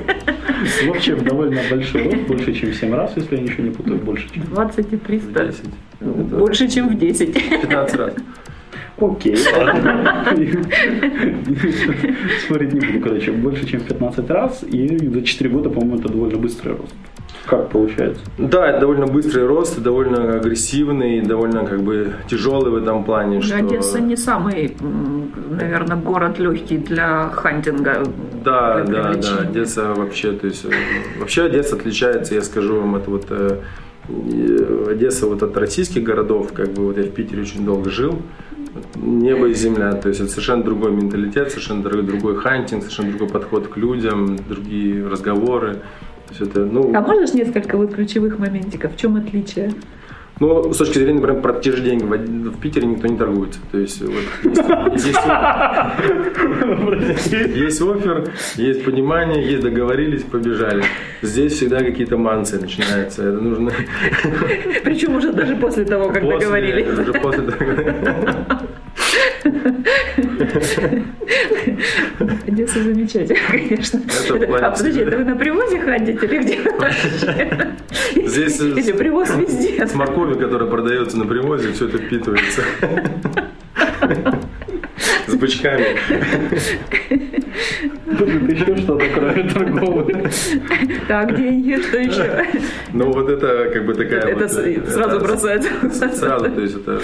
[0.84, 3.98] В общем, довольно большой рост, больше, чем в 7 раз, если я ничего не путаю,
[3.98, 5.44] больше, чем 20 и 300.
[5.46, 5.64] 10.
[6.00, 7.32] Больше, чем в 10.
[7.34, 8.14] 15 раз.
[8.98, 10.24] Окей, ладно.
[12.44, 16.08] Спорить не буду, короче, больше, чем в 15 раз, и за 4 года, по-моему, это
[16.08, 16.94] довольно быстрый рост.
[17.46, 18.22] Как получается?
[18.38, 23.40] Да, это довольно быстрый рост, довольно агрессивный, довольно как бы тяжелый в этом плане.
[23.40, 23.56] Что...
[23.56, 24.76] Одесса не самый,
[25.50, 28.04] наверное, город легкий для хантинга.
[28.44, 29.38] Да, для да, да.
[29.42, 30.70] Одесса вообще, то есть э,
[31.18, 33.60] вообще Одесса отличается, я скажу вам, это вот э,
[34.08, 38.22] э, Одесса вот от российских городов, как бы вот я в Питере очень долго жил,
[38.94, 43.68] небо и земля, то есть это совершенно другой менталитет, совершенно другой хантинг, совершенно другой подход
[43.68, 45.78] к людям, другие разговоры.
[46.38, 48.94] То есть это, ну, А можешь несколько вот ключевых моментиков?
[48.94, 49.72] В чем отличие?
[50.40, 53.60] Ну, с точки зрения, например, про те же деньги, в Питере никто не торгуется.
[53.70, 54.12] То есть, вот,
[54.94, 55.06] есть,
[57.32, 60.84] есть, есть офер, есть понимание, есть договорились, побежали.
[61.20, 63.22] Здесь всегда какие-то мансы начинаются.
[63.22, 63.70] Это нужно
[64.84, 66.88] Причем уже даже после того, как после- договорились.
[66.88, 68.46] Уже после договора.
[72.46, 74.00] Одесса замечательно, конечно.
[74.34, 77.72] Это а подожди, это вы на привозе ходите или где вообще?
[78.26, 79.86] Здесь Или с- привоз везде?
[79.86, 82.62] с морковью, которая продается на привозе, все это впитывается.
[85.26, 85.96] С бычками.
[88.06, 90.30] Будет еще что-то, кроме торговли.
[91.08, 92.44] Так, деньги, что еще?
[92.92, 95.70] Ну, вот это как бы такая Это вот, э, сразу это бросается.
[95.90, 97.00] Сразу, то есть это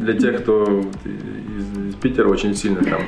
[0.00, 3.02] для тех, кто из Питера очень сильно там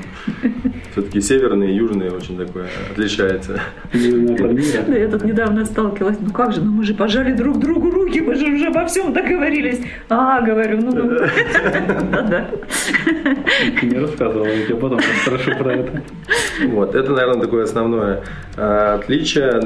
[0.93, 3.61] все-таки северные и южные очень такое отличается.
[3.93, 6.19] Ну, я тут недавно сталкивалась.
[6.21, 9.13] Ну как же, ну мы же пожали друг другу руки, мы же уже обо всем
[9.13, 9.81] договорились.
[10.09, 11.09] А, говорю, ну, ну.
[12.13, 12.51] да-да.
[13.81, 16.03] Ты не рассказывала, я тебе потом расскажу про это.
[16.67, 18.23] Вот, это, наверное, такое основное
[18.57, 19.61] э, отличие.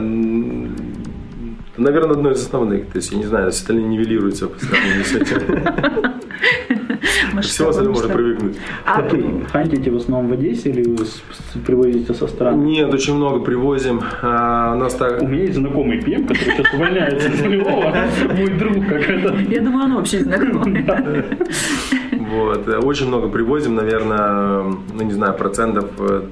[1.76, 2.87] Наверное, одно из основных.
[2.87, 6.14] То есть, я не знаю, остальные нивелируются по сравнению с этим.
[7.42, 8.57] Всего остального можно привыкнуть.
[8.85, 10.97] А Окей, хантите в основном в Одессе или
[11.66, 12.64] привозите со стран?
[12.64, 14.01] Нет, очень много привозим.
[14.23, 15.23] А, У нас так...
[15.23, 17.94] У меня есть знакомый ПМ, который сейчас увольняется из Львова,
[18.35, 19.35] мой друг как это.
[19.51, 21.25] я думаю, оно вообще знакомое.
[22.12, 22.68] Вот.
[22.85, 26.23] Очень много привозим, наверное, ну не знаю, процентов э,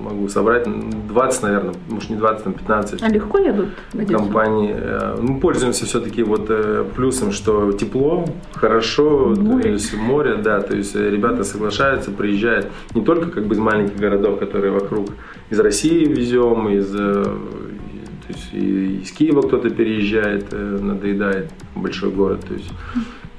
[0.00, 0.66] могу собрать,
[1.10, 4.18] 20, наверное, может не 20, там 15 А легко едут в Одессу?
[4.18, 4.70] компаний.
[4.74, 9.62] Э, Мы пользуемся все-таки вот э, плюсом, что тепло, хорошо, Море.
[9.62, 13.58] то есть море, да, то есть э, ребята соглашаются, приезжают не только как бы из
[13.58, 15.08] маленьких городов, которые вокруг,
[15.50, 22.70] из России везем, из то есть из Киева кто-то переезжает, надоедает большой город, то есть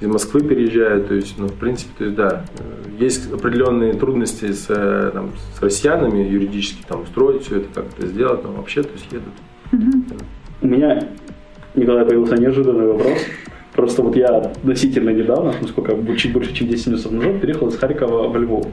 [0.02, 4.52] из Москвы переезжают, то есть, ну, в принципе, то есть, да, э, есть определенные трудности
[4.52, 8.92] с, э, там, с россиянами юридически там устроить все это, как-то сделать, но вообще, то
[8.92, 9.32] есть, едут.
[10.60, 11.08] У меня,
[11.76, 13.18] Николай, появился неожиданный вопрос.
[13.74, 17.78] Просто вот я относительно недавно, ну сколько, чуть больше, чем 10 месяцев назад, переехал из
[17.78, 18.66] Харькова в Львов.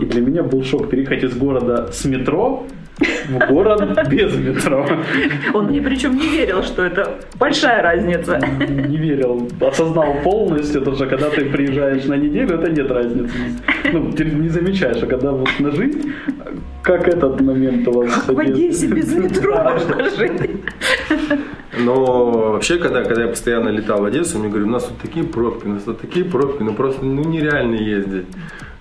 [0.00, 2.66] И для меня был шок переехать из города с метро
[2.98, 4.86] в город без метро.
[5.54, 8.40] Он мне причем не верил, что это большая разница.
[8.68, 13.34] Не верил, осознал полностью, потому что когда ты приезжаешь на неделю, это нет разницы.
[13.92, 16.12] Ну, ты не замечаешь, а когда вот на жизнь,
[16.82, 18.12] как этот момент у вас?
[18.12, 20.50] Как в Одессе без метро можно жить.
[21.78, 25.24] Но вообще, когда, когда я постоянно летал в Одессу, мне говорят, у нас тут такие
[25.24, 28.26] пробки, у нас тут такие пробки, ну просто ну, нереально ездить.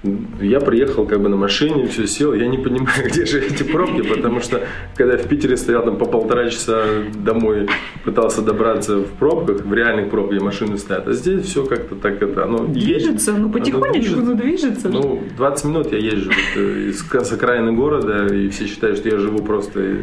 [0.04, 4.02] Я приехал как бы на машине, все сел, я не понимаю, где же эти пробки,
[4.02, 7.68] потому что когда я в Питере стоял там по полтора часа домой,
[8.04, 12.46] пытался добраться в пробках, в реальных пробках машины стоят, а здесь все как-то так это,
[12.46, 14.90] оно Движется, ну потихонечку, оно ну движется.
[14.90, 19.10] Ну, 20 минут я езжу вот, э, из, с окраины города, и все считают, что
[19.10, 19.98] я живу просто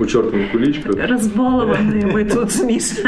[0.00, 0.90] у чертовой куличку.
[0.96, 3.04] Разбалованные мы тут с Мишей.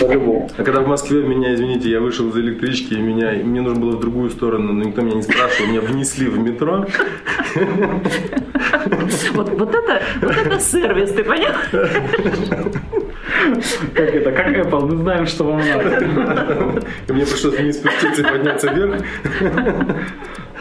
[0.00, 0.50] По-любому.
[0.56, 3.80] А когда в Москве меня, извините, я вышел из электрички, и меня, и мне нужно
[3.80, 6.86] было в другую сторону, но никто меня не спрашивал, меня внесли в метро.
[9.32, 11.52] Вот, вот, это, вот это сервис, ты понял?
[13.94, 16.82] Как это, как Apple, мы знаем, что вам надо.
[17.08, 19.02] И мне пришлось вниз спуститься и подняться вверх.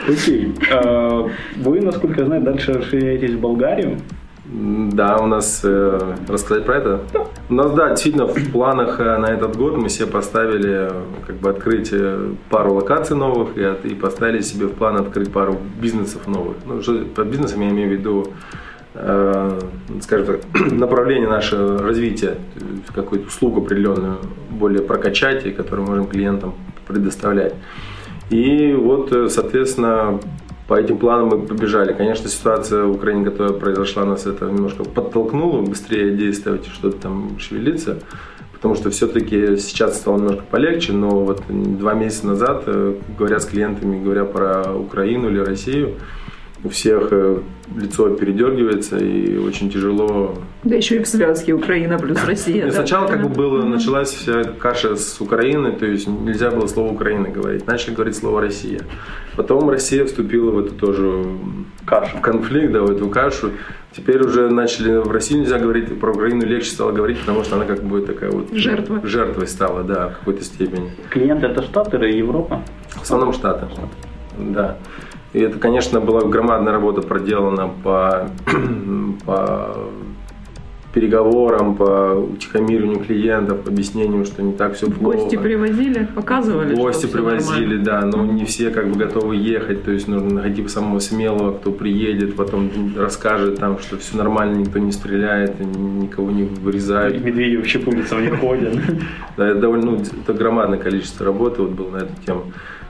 [0.08, 0.54] Окей.
[0.72, 3.98] А, Вы, насколько я знаю, дальше расширяетесь в Болгарию.
[4.48, 7.02] Да, у нас э, рассказать про это.
[7.50, 10.92] У нас, да, действительно, в планах э, на этот год мы себе поставили
[11.26, 15.32] как бы открыть э, пару локаций новых и, от- и поставили себе в план открыть
[15.34, 16.58] пару бизнесов новых.
[16.66, 18.28] Ну, что, под бизнесом я имею в виду,
[18.94, 19.60] э,
[20.02, 20.40] скажем так,
[20.72, 22.38] направление нашего развития,
[22.94, 24.18] какую-то услугу определенную
[24.52, 26.54] более прокачать и которую можем клиентам
[26.88, 27.56] предоставлять.
[28.30, 30.20] И вот, э, соответственно,
[30.68, 31.94] по этим планам мы побежали.
[31.94, 38.00] Конечно, ситуация в Украине, которая произошла, нас это немножко подтолкнула быстрее действовать что-то там шевелиться.
[38.54, 43.46] Потому что все-таки сейчас стало немножко полегче, но вот два месяца назад, э, говоря с
[43.46, 45.96] клиентами, говоря про Украину или Россию,
[46.66, 47.40] у всех э,
[47.76, 52.66] лицо передергивается и очень тяжело Да еще и в связке Украина плюс Россия.
[52.66, 52.72] да.
[52.72, 57.30] сначала как бы было, началась вся каша с Украины, то есть нельзя было слово Украина
[57.30, 58.82] говорить, начали говорить слово Россия.
[59.36, 61.24] Потом Россия вступила в эту тоже
[61.86, 62.18] Кашу.
[62.22, 63.52] конфликт, да, в эту кашу.
[63.96, 67.66] Теперь уже начали в России нельзя говорить, про Украину легче стало говорить, потому что она
[67.66, 69.02] как бы такая вот Жертва.
[69.06, 70.92] жертвой стала, да, в какой-то степени.
[71.10, 72.62] Клиент это Штаты или Европа?
[72.90, 73.68] В основном Штаты.
[74.38, 74.78] Да.
[75.36, 78.30] И это, конечно, была громадная работа проделана по,
[79.26, 79.76] по
[80.94, 85.18] переговорам, по утихомириванию клиентов, объяснению, что не так все плохо.
[85.18, 88.12] Гости привозили, показывали, Гости привозили, нормально.
[88.12, 91.74] да, но не все как бы готовы ехать, то есть нужно найти самого смелого, кто
[91.74, 97.22] приедет, потом расскажет там, что все нормально, никто не стреляет, никого не вырезают.
[97.22, 98.74] Медведи вообще по улицам не ходят.
[99.36, 102.46] Да, это довольно, ну, это громадное количество работы вот было на эту тему.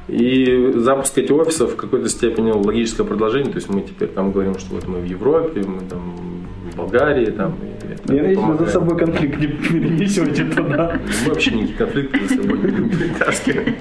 [0.07, 4.57] И запуск этих офисов в какой-то степени логическое продолжение, то есть мы теперь там говорим,
[4.59, 6.13] что вот мы в Европе, мы там
[6.71, 10.99] в Болгарии, там, и это Я надеюсь, вы за собой конфликт не перенесете туда.
[11.23, 13.75] Мы вообще никакие конфликты за собой не будем перетаскивать.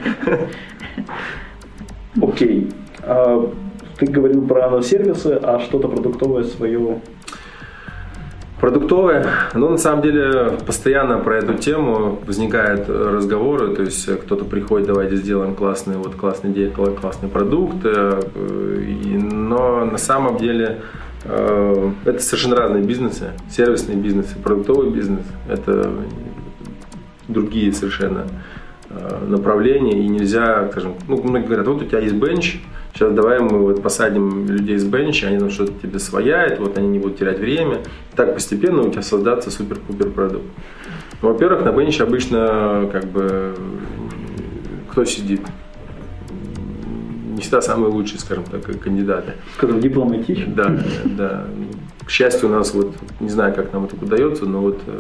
[2.23, 2.69] Окей.
[3.03, 3.53] А,
[3.99, 7.01] Ты говорил про сервисы, а что-то продуктовое свое
[8.61, 14.15] Продуктовые, ну на самом деле постоянно про эту тему возникают э, разговоры, то есть э,
[14.15, 20.39] кто-то приходит, давайте сделаем классный, вот классный идея, кла- классный продукт, э, но на самом
[20.39, 20.83] деле
[21.25, 25.91] это совершенно разные бизнесы, сервисные бизнесы, продуктовый бизнес, это
[27.29, 28.27] другие совершенно
[28.95, 32.61] э, направления, и нельзя, скажем, ну, многие говорят, вот у тебя есть бенч,
[32.93, 36.89] сейчас давай мы вот посадим людей с бенча, они там что-то тебе свояют, вот они
[36.89, 37.81] не будут терять время.
[38.15, 40.47] Так постепенно у тебя создаться супер-пупер продукт.
[41.23, 43.55] Ну, во-первых, на бенче обычно как бы
[44.91, 45.41] кто сидит?
[47.35, 49.33] Не всегда самые лучшие, скажем так, кандидаты.
[49.57, 50.55] скажем, дипломатично.
[50.55, 51.47] Да, да.
[52.07, 54.99] К счастью, у нас вот, не знаю, как нам это удается, но вот э,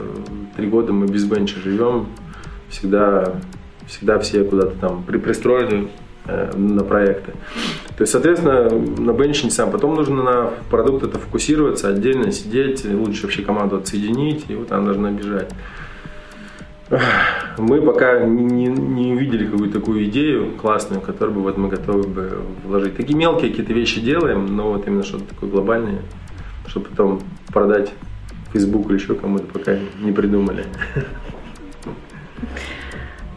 [0.57, 2.07] три года мы без бенча живем,
[2.71, 3.35] всегда,
[3.87, 5.89] всегда все куда-то там при, пристроены
[6.27, 7.33] э, на проекты.
[7.97, 9.71] То есть, соответственно, на бенче не сам.
[9.71, 14.87] Потом нужно на продукт это фокусироваться, отдельно сидеть, лучше вообще команду отсоединить, и вот она
[14.87, 15.51] должна бежать.
[17.57, 22.43] Мы пока не, не увидели какую-то такую идею классную, которую бы вот мы готовы бы
[22.65, 22.97] вложить.
[22.97, 26.03] Такие мелкие какие-то вещи делаем, но вот именно что-то такое глобальное,
[26.67, 27.93] чтобы потом продать
[28.53, 30.67] Facebook или еще кому-то пока не придумали.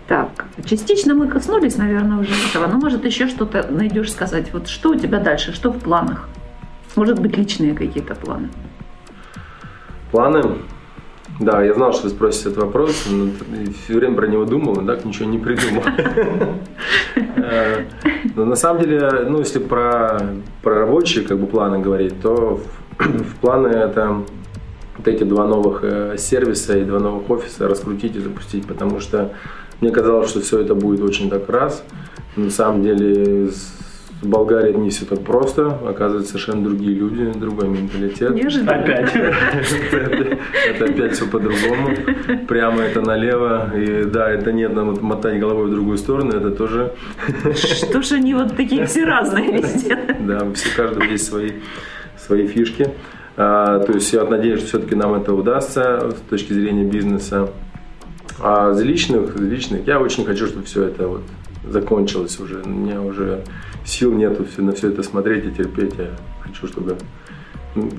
[0.08, 4.54] Так, Частично мы коснулись, наверное, уже этого, но может еще что-то найдешь сказать.
[4.54, 6.30] Вот что у тебя дальше, что в планах?
[6.96, 8.50] Может быть, личные какие-то планы?
[10.12, 10.44] Планы?
[11.40, 13.30] Да, я знал, что вы спросите этот вопрос, но
[13.84, 15.84] все время про него думал, но так ничего не придумал.
[17.40, 17.86] Э,
[18.36, 20.20] но на самом деле, ну, если про,
[20.64, 22.60] про рабочие как бы, планы говорить, то
[22.98, 24.24] в, в планы это
[24.98, 29.32] вот эти два новых э, сервиса и два новых офиса раскрутить и запустить, потому что
[29.82, 31.84] мне казалось, что все это будет очень так раз.
[32.36, 33.50] На самом деле
[34.22, 35.78] в Болгарии не все так просто.
[35.88, 38.34] Оказывается, совершенно другие люди, другой менталитет.
[38.34, 38.72] Неожиданно.
[38.74, 39.16] Опять.
[39.16, 41.90] Это опять все по-другому.
[42.48, 43.72] Прямо это налево.
[43.78, 46.94] И да, это нет, нам вот мотать головой в другую сторону, это тоже...
[47.54, 49.98] Что ж они вот такие все разные везде?
[50.20, 51.52] Да, все, у каждого есть свои,
[52.18, 52.90] свои фишки.
[53.36, 57.50] А, то есть я надеюсь, что все-таки нам это удастся с точки зрения бизнеса.
[58.40, 61.24] А из личных, из личных, я очень хочу, чтобы все это вот
[61.68, 62.62] закончилось уже.
[62.64, 63.44] У меня уже
[63.86, 65.94] сил нету на все это смотреть и терпеть.
[65.98, 66.12] Я
[66.42, 66.98] хочу, чтобы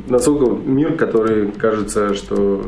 [0.08, 2.64] насколько мир, который кажется, что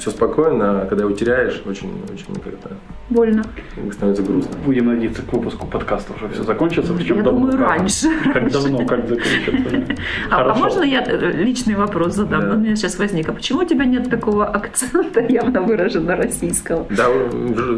[0.00, 2.70] все спокойно, а когда его теряешь, очень, очень как-то
[3.10, 3.44] Больно.
[3.92, 4.50] становится грустно.
[4.64, 6.94] Будем надеяться, к выпуску подкаста уже все закончится.
[6.94, 8.06] Причем Я давно, думаю, как- раньше.
[8.32, 9.96] Как давно, как закончится.
[10.30, 12.40] А, а можно я э, личный вопрос задам?
[12.40, 12.54] Да.
[12.54, 13.28] У меня сейчас возник.
[13.28, 16.86] А почему у тебя нет такого акцента явно выраженно российского?
[16.90, 17.06] Да,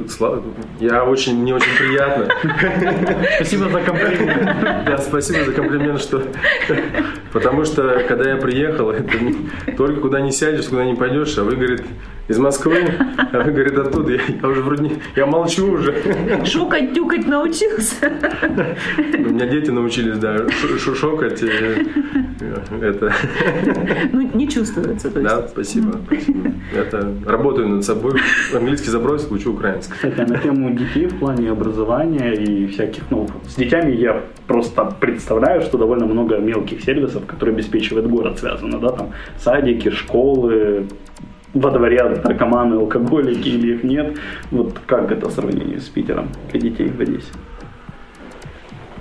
[0.08, 0.42] слава-
[0.80, 2.28] я очень, мне очень приятно.
[3.36, 4.84] Спасибо за комплимент.
[4.86, 6.22] Да, спасибо за комплимент, что...
[7.32, 11.44] Потому что, когда я приехал, это не- только куда не сядешь, куда не пойдешь, а
[11.44, 11.82] вы, говорит,
[12.28, 12.84] из Москвы,
[13.32, 14.12] а вы, говорит, оттуда.
[14.12, 15.94] Я, я уже вроде не- Я молчу уже.
[16.44, 18.10] Шукать, тюкать научился?
[19.18, 21.42] У меня дети научились, да, ш- ш- шокать.
[21.42, 21.84] э,
[22.80, 23.12] Это...
[24.12, 25.10] Ну, не чувствуется.
[25.10, 25.30] То есть.
[25.34, 26.00] Да, спасибо.
[26.06, 26.52] спасибо.
[26.74, 28.12] Это работаю над собой.
[28.54, 29.92] Английский забросил, учу украинский.
[29.94, 34.84] Кстати, а на тему детей в плане образования и всяких, ну, с детьми я просто
[35.00, 40.86] представляю, что довольно много мелких сервисов, которые обеспечивает город, связано, да, там садики, школы,
[41.55, 44.18] во дворе наркоманы, алкоголики или их нет.
[44.50, 47.32] Вот как это в сравнении с Питером для детей в Одессе?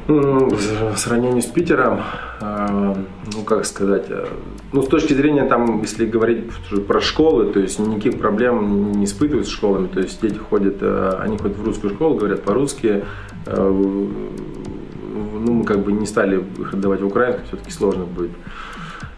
[0.07, 2.01] В сравнении с Питером,
[2.41, 2.95] э,
[3.33, 4.25] ну, как сказать, э,
[4.73, 6.51] ну, с точки зрения, там, если говорить
[6.87, 11.37] про школы, то есть никаких проблем не испытывают с школами, то есть дети ходят, они
[11.37, 13.03] ходят в русскую школу, говорят по-русски,
[13.45, 18.31] ну, мы как бы не стали их отдавать в украинскую, все-таки сложно будет.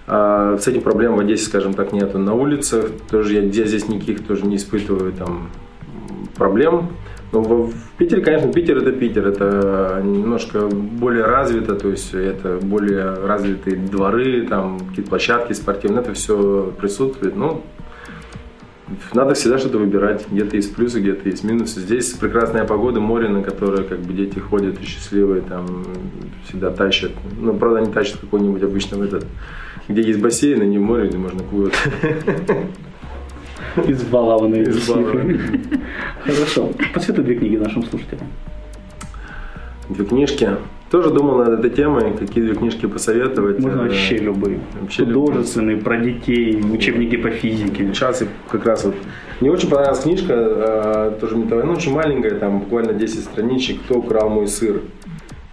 [0.05, 2.17] А С этим проблем в Одессе, скажем так, нету.
[2.19, 5.49] На улицах тоже я, я здесь никаких тоже не испытываю там
[6.35, 6.89] проблем.
[7.31, 12.59] Но в, в Питере, конечно, Питер это Питер, это немножко более развито, то есть это
[12.61, 17.35] более развитые дворы, там какие-то площадки спортивные, это все присутствует.
[17.35, 17.63] Ну,
[19.13, 20.25] надо всегда что-то выбирать.
[20.29, 21.79] Где-то есть плюсы, где-то есть минусы.
[21.79, 25.85] Здесь прекрасная погода, море, на которое как бы дети ходят и счастливые, там
[26.47, 27.11] всегда тащат.
[27.39, 29.25] Ну, правда, они тащат какой-нибудь обычно в этот,
[29.87, 31.71] где есть бассейн, а не в море, где можно куда
[33.87, 34.69] Избалованные.
[34.69, 35.39] Избалованные.
[36.23, 36.71] Хорошо.
[36.93, 38.27] Посоветуй две книги нашим слушателям.
[39.89, 40.49] Две книжки.
[40.93, 43.57] Тоже думал над этой темой, какие две книжки посоветовать.
[43.57, 44.59] Можно Э, вообще любые.
[44.79, 47.87] вообще Художественные, про детей, учебники по физике.
[47.87, 48.93] Сейчас как раз вот...
[49.39, 53.95] Мне очень понравилась книжка, э, тоже металловая, ну, очень маленькая, там буквально 10 страничек «Кто
[53.95, 54.81] украл мой сыр?».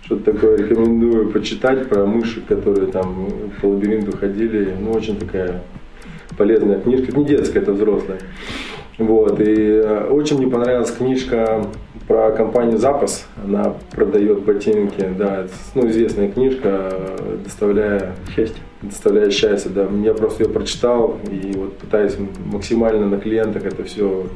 [0.02, 3.30] Что-то такое рекомендую почитать про мышек, которые там
[3.62, 4.74] по лабиринту ходили.
[4.78, 5.62] Ну, очень такая
[6.36, 7.12] полезная книжка.
[7.12, 8.18] Это не детская, это взрослая.
[9.00, 9.40] Вот.
[9.40, 11.64] И э, очень мне понравилась книжка
[12.06, 13.26] про компанию «Запас».
[13.42, 15.08] Она продает ботинки.
[15.18, 18.62] Да, это, ну, известная книжка, э, доставляя Счастье.
[18.82, 19.88] доставляет счастье, да.
[20.04, 24.26] Я просто ее прочитал и вот пытаюсь максимально на клиентах это все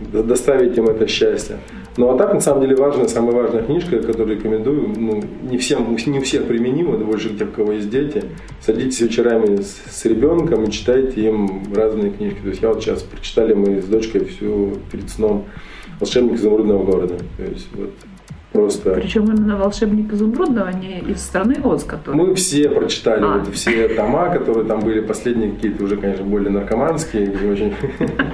[0.00, 1.58] доставить им это счастье.
[1.96, 5.96] Ну а так, на самом деле, важная, самая важная книжка, которую рекомендую, ну, не всем,
[6.06, 8.22] не у всех применима, но больше тех, у кого есть дети.
[8.60, 12.38] Садитесь вечерами с, с ребенком и читайте им разные книжки.
[12.40, 15.46] То есть я вот сейчас прочитали мы с дочкой всю перед сном
[15.98, 17.14] «Волшебник изумрудного города».
[17.36, 17.90] То есть вот
[18.52, 18.92] просто...
[18.92, 22.14] Причем именно волшебник изумрудного, не из страны Оз, который.
[22.14, 23.38] Мы все прочитали А.
[23.38, 27.74] вот все тома, которые там были, последние какие-то уже, конечно, более наркоманские, очень.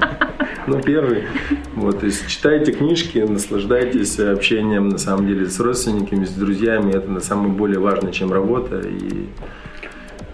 [0.67, 1.25] Но первый.
[1.75, 6.93] Вот, то есть читайте книжки, наслаждайтесь общением, на самом деле, с родственниками, с друзьями.
[6.93, 8.81] Это на самое более важное, чем работа.
[8.81, 9.27] И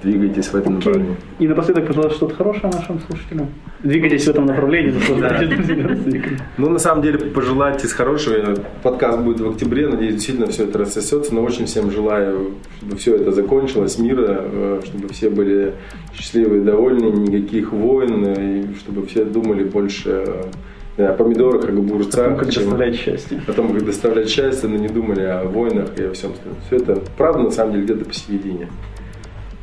[0.03, 1.17] двигайтесь в этом направлении.
[1.39, 3.49] И напоследок пожелать что-то хорошее нашим слушателям.
[3.83, 4.95] Двигайтесь в этом направлении.
[6.59, 8.55] Ну, на самом деле, пожелать из хорошего.
[8.83, 9.89] Подкаст будет в октябре.
[9.89, 11.35] Надеюсь, действительно все это рассосется.
[11.35, 15.75] Но очень всем желаю, чтобы все это закончилось, мира, э, чтобы все были
[16.15, 20.51] счастливы и довольны, никаких войн, э, и чтобы все думали больше о
[20.99, 22.39] о помидорах, о огурцах.
[22.39, 23.41] Как доставлять счастье.
[23.47, 26.59] О том, как доставлять счастье, но не думали о войнах и о всем остальном.
[26.67, 28.69] Все это правда, на самом деле, где-то посередине.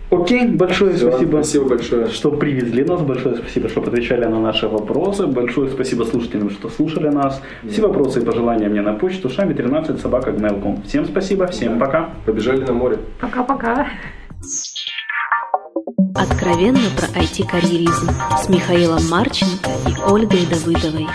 [0.10, 1.32] Окей, большое Все, спасибо.
[1.38, 2.08] Спасибо большое.
[2.08, 7.10] Что привезли нас, большое спасибо, что отвечали на наши вопросы, большое спасибо слушателям, что слушали
[7.10, 7.42] нас.
[7.70, 10.84] Все вопросы и пожелания мне на почту шами 13 собака gmail.com.
[10.84, 12.10] Всем спасибо, всем пока.
[12.26, 13.00] Побежали на море.
[13.20, 13.88] Пока-пока.
[16.16, 18.10] Откровенно про IT-карьеризм
[18.42, 21.08] с Михаилом Марченко и Ольгой Давыдовой.